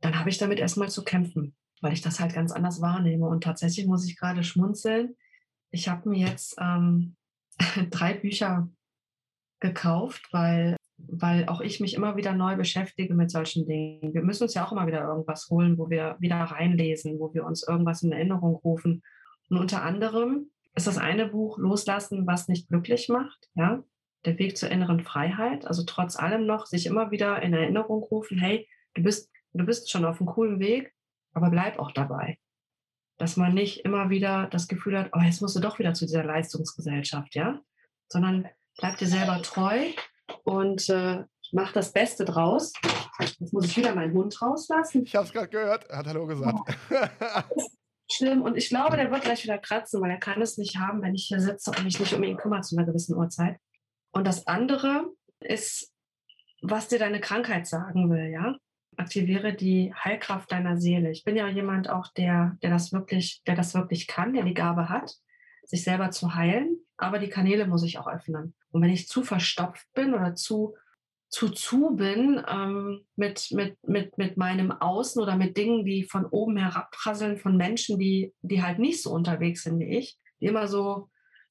[0.00, 3.26] dann habe ich damit erstmal zu kämpfen, weil ich das halt ganz anders wahrnehme.
[3.26, 5.16] Und tatsächlich muss ich gerade schmunzeln.
[5.70, 7.16] Ich habe mir jetzt ähm,
[7.90, 8.68] drei Bücher
[9.60, 10.76] gekauft, weil
[11.08, 14.14] weil auch ich mich immer wieder neu beschäftige mit solchen Dingen.
[14.14, 17.44] Wir müssen uns ja auch immer wieder irgendwas holen, wo wir wieder reinlesen, wo wir
[17.44, 19.02] uns irgendwas in Erinnerung rufen.
[19.48, 23.82] Und unter anderem ist das eine Buch Loslassen, was nicht glücklich macht, ja,
[24.24, 25.66] der Weg zur inneren Freiheit.
[25.66, 29.90] Also trotz allem noch sich immer wieder in Erinnerung rufen, hey, du bist, du bist
[29.90, 30.92] schon auf einem coolen Weg,
[31.32, 32.38] aber bleib auch dabei.
[33.18, 36.06] Dass man nicht immer wieder das Gefühl hat, oh, jetzt musst du doch wieder zu
[36.06, 37.60] dieser Leistungsgesellschaft, ja,
[38.08, 38.48] sondern
[38.78, 39.92] bleib dir selber treu
[40.44, 42.72] und äh, mache das Beste draus.
[43.18, 45.04] Jetzt muss ich wieder meinen Hund rauslassen.
[45.04, 46.58] Ich habe es gerade gehört, er hat Hallo gesagt.
[46.90, 47.62] Oh.
[48.12, 48.42] Schlimm.
[48.42, 51.14] Und ich glaube, der wird gleich wieder kratzen, weil er kann es nicht haben, wenn
[51.14, 53.58] ich hier sitze und mich nicht um ihn kümmere zu einer gewissen Uhrzeit.
[54.12, 55.06] Und das andere
[55.38, 55.92] ist,
[56.60, 58.56] was dir deine Krankheit sagen will, ja?
[58.96, 61.10] Aktiviere die Heilkraft deiner Seele.
[61.10, 64.54] Ich bin ja jemand auch, der, der das wirklich, der das wirklich kann, der die
[64.54, 65.14] Gabe hat,
[65.64, 66.76] sich selber zu heilen.
[66.96, 68.54] Aber die Kanäle muss ich auch öffnen.
[68.70, 70.74] Und wenn ich zu verstopft bin oder zu
[71.30, 76.26] zu zu bin ähm, mit, mit, mit, mit meinem Außen oder mit Dingen, die von
[76.26, 80.66] oben herabprasseln, von Menschen, die, die halt nicht so unterwegs sind wie ich, die immer
[80.66, 81.08] so,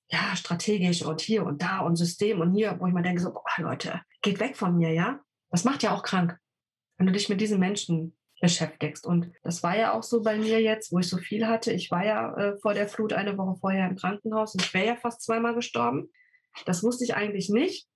[0.10, 3.32] ja, strategisch und hier und da und System und hier, wo ich mal denke, so,
[3.32, 5.22] boah, Leute, geht weg von mir, ja?
[5.50, 6.38] Das macht ja auch krank,
[6.98, 9.06] wenn du dich mit diesen Menschen beschäftigst.
[9.06, 11.72] Und das war ja auch so bei mir jetzt, wo ich so viel hatte.
[11.72, 14.88] Ich war ja äh, vor der Flut eine Woche vorher im Krankenhaus und ich wäre
[14.88, 16.10] ja fast zweimal gestorben.
[16.66, 17.88] Das wusste ich eigentlich nicht.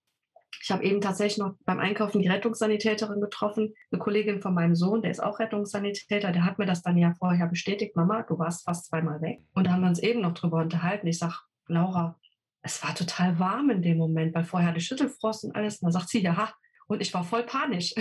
[0.61, 5.01] Ich habe eben tatsächlich noch beim Einkaufen die Rettungssanitäterin getroffen, eine Kollegin von meinem Sohn,
[5.01, 8.63] der ist auch Rettungssanitäter, der hat mir das dann ja vorher bestätigt, Mama, du warst
[8.63, 9.41] fast zweimal weg.
[9.53, 11.07] Und da haben wir uns eben noch drüber unterhalten.
[11.07, 11.35] Ich sage,
[11.67, 12.17] Laura,
[12.61, 15.81] es war total warm in dem Moment, weil vorher hatte Schüttelfrost und alles.
[15.81, 16.53] Und dann sagt sie, ja,
[16.87, 17.93] und ich war voll panisch.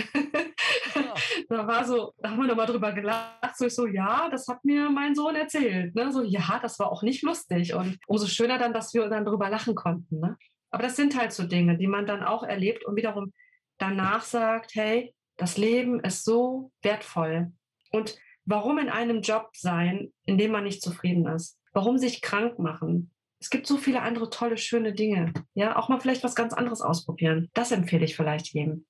[0.95, 1.13] Ja.
[1.49, 3.57] da war so, da haben wir nochmal drüber gelacht.
[3.57, 5.95] So ich so, ja, das hat mir mein Sohn erzählt.
[5.95, 6.11] Ne?
[6.11, 7.73] So, ja, das war auch nicht lustig.
[7.73, 10.19] Und umso schöner dann, dass wir dann drüber lachen konnten.
[10.19, 10.37] Ne?
[10.71, 13.31] Aber das sind halt so Dinge, die man dann auch erlebt und wiederum
[13.77, 17.51] danach sagt, hey, das Leben ist so wertvoll.
[17.91, 21.59] Und warum in einem Job sein, in dem man nicht zufrieden ist?
[21.73, 23.11] Warum sich krank machen?
[23.43, 25.33] Es gibt so viele andere tolle, schöne Dinge.
[25.53, 27.49] Ja, auch mal vielleicht was ganz anderes ausprobieren.
[27.53, 28.85] Das empfehle ich vielleicht jedem.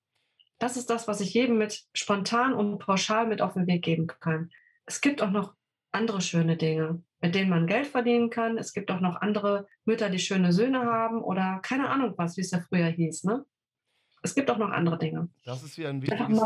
[0.59, 4.05] Das ist das, was ich jedem mit spontan und pauschal mit auf den Weg geben
[4.05, 4.51] kann.
[4.85, 5.55] Es gibt auch noch
[5.91, 8.59] andere schöne Dinge, mit denen man Geld verdienen kann.
[8.59, 12.41] Es gibt auch noch andere Mütter, die schöne Söhne haben oder keine Ahnung was, wie
[12.41, 13.23] es ja früher hieß.
[13.23, 13.43] Ne?
[14.21, 15.29] Es gibt auch noch andere Dinge.
[15.45, 16.39] Das ist wieder ein wichtiges,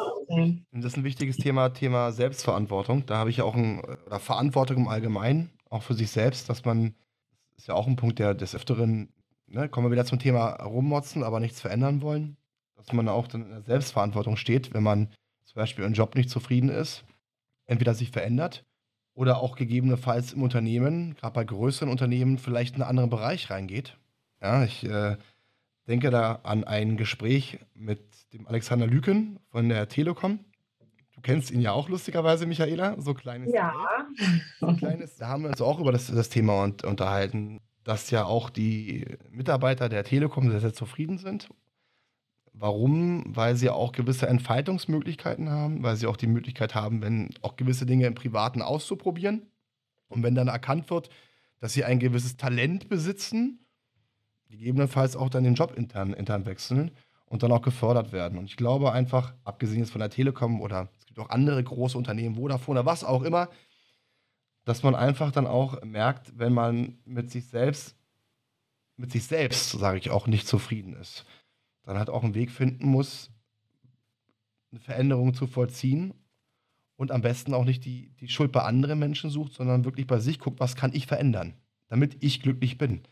[0.72, 3.06] das ist ein wichtiges Thema, Thema Selbstverantwortung.
[3.06, 6.64] Da habe ich ja auch ein, oder Verantwortung im Allgemeinen, auch für sich selbst, dass
[6.64, 6.96] man,
[7.58, 9.10] ist ja auch ein Punkt, der des Öfteren,
[9.48, 12.38] ne, kommen wir wieder zum Thema rummotzen, aber nichts verändern wollen,
[12.76, 15.10] dass man auch dann in der Selbstverantwortung steht, wenn man
[15.44, 17.04] zum Beispiel im Job nicht zufrieden ist,
[17.66, 18.66] entweder sich verändert
[19.14, 23.98] oder auch gegebenenfalls im Unternehmen, gerade bei größeren Unternehmen, vielleicht in einen anderen Bereich reingeht.
[24.42, 25.18] Ja, ich äh,
[25.88, 28.00] denke da an ein Gespräch mit
[28.34, 30.40] dem Alexander Lüken von der Telekom.
[31.18, 33.52] Du kennst ihn ja auch lustigerweise, Michaela, so kleines.
[33.52, 33.74] Ja.
[34.60, 35.18] So kleines.
[35.18, 39.04] Da haben wir uns auch über das, das Thema und, unterhalten, dass ja auch die
[39.32, 41.50] Mitarbeiter der Telekom sehr, sehr zufrieden sind.
[42.54, 43.24] Warum?
[43.36, 47.88] Weil sie auch gewisse Entfaltungsmöglichkeiten haben, weil sie auch die Möglichkeit haben, wenn auch gewisse
[47.88, 49.48] Dinge im Privaten auszuprobieren.
[50.10, 51.10] Und wenn dann erkannt wird,
[51.60, 53.66] dass sie ein gewisses Talent besitzen,
[54.50, 56.92] gegebenenfalls auch dann den Job intern, intern wechseln
[57.26, 58.38] und dann auch gefördert werden.
[58.38, 60.90] Und ich glaube einfach, abgesehen jetzt von der Telekom oder
[61.20, 63.50] auch andere große Unternehmen, Vodafone was auch immer,
[64.66, 67.96] dass man einfach dann auch merkt, wenn man mit sich selbst,
[68.98, 71.26] mit sich selbst, sage ich auch, nicht zufrieden ist,
[71.84, 73.32] dann halt auch einen Weg finden muss,
[74.72, 76.14] eine Veränderung zu vollziehen
[76.98, 80.20] und am besten auch nicht die, die Schuld bei anderen Menschen sucht, sondern wirklich bei
[80.20, 81.54] sich guckt, was kann ich verändern,
[81.88, 83.04] damit ich glücklich bin.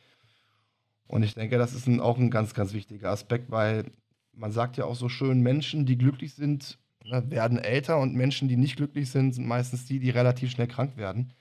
[1.08, 3.92] Und ich denke, das ist ein, auch ein ganz, ganz wichtiger Aspekt, weil
[4.34, 6.80] man sagt ja auch so schön, Menschen, die glücklich sind,
[7.10, 10.98] werden älter und Menschen, die nicht glücklich sind, sind meistens die, die relativ schnell krank
[10.98, 11.34] werden.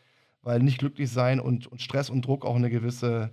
[0.43, 3.31] Weil nicht glücklich sein und, und Stress und Druck auch eine gewisse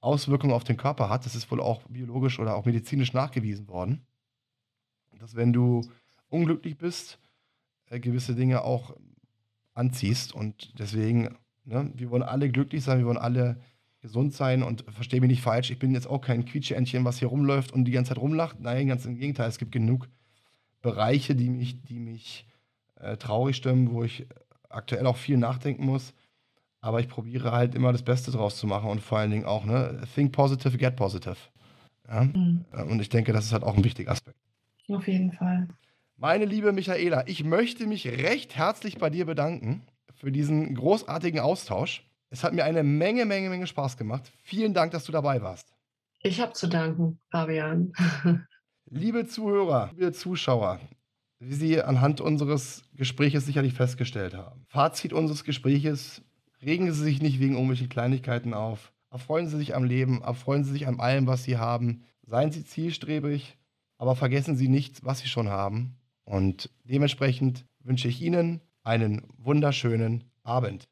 [0.00, 1.26] Auswirkung auf den Körper hat.
[1.26, 4.06] Das ist wohl auch biologisch oder auch medizinisch nachgewiesen worden.
[5.18, 5.82] Dass wenn du
[6.28, 7.18] unglücklich bist,
[7.86, 8.94] äh, gewisse Dinge auch
[9.74, 10.34] anziehst.
[10.34, 13.60] Und deswegen, ne, wir wollen alle glücklich sein, wir wollen alle
[14.00, 17.28] gesund sein und verstehe mich nicht falsch, ich bin jetzt auch kein Quietscheentchen, was hier
[17.28, 18.60] rumläuft und die ganze Zeit rumlacht.
[18.60, 20.08] Nein, ganz im Gegenteil, es gibt genug
[20.82, 22.46] Bereiche, die mich, die mich
[22.96, 24.26] äh, traurig stimmen, wo ich
[24.68, 26.14] aktuell auch viel nachdenken muss.
[26.80, 29.64] Aber ich probiere halt immer das Beste draus zu machen und vor allen Dingen auch,
[29.64, 31.36] ne, think positive, get positive.
[32.08, 32.24] Ja?
[32.24, 32.64] Mhm.
[32.72, 34.38] Und ich denke, das ist halt auch ein wichtiger Aspekt.
[34.88, 35.68] Auf jeden Fall.
[36.16, 39.82] Meine liebe Michaela, ich möchte mich recht herzlich bei dir bedanken
[40.14, 42.04] für diesen großartigen Austausch.
[42.30, 44.30] Es hat mir eine Menge, Menge, Menge Spaß gemacht.
[44.42, 45.72] Vielen Dank, dass du dabei warst.
[46.20, 47.92] Ich habe zu danken, Fabian.
[48.90, 50.80] liebe Zuhörer, liebe Zuschauer,
[51.40, 54.64] wie Sie anhand unseres Gespräches sicherlich festgestellt haben.
[54.68, 56.22] Fazit unseres Gespräches,
[56.62, 58.92] regen Sie sich nicht wegen irgendwelchen Kleinigkeiten auf.
[59.10, 62.02] Erfreuen Sie sich am Leben, erfreuen Sie sich an allem, was Sie haben.
[62.26, 63.56] Seien Sie zielstrebig,
[63.96, 65.96] aber vergessen Sie nicht, was Sie schon haben.
[66.24, 70.88] Und dementsprechend wünsche ich Ihnen einen wunderschönen Abend.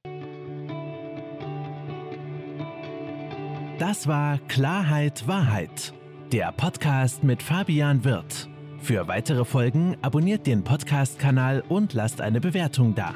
[3.78, 5.92] Das war Klarheit Wahrheit,
[6.32, 8.48] der Podcast mit Fabian Wirth.
[8.80, 13.14] Für weitere Folgen abonniert den Podcast-Kanal und lasst eine Bewertung da.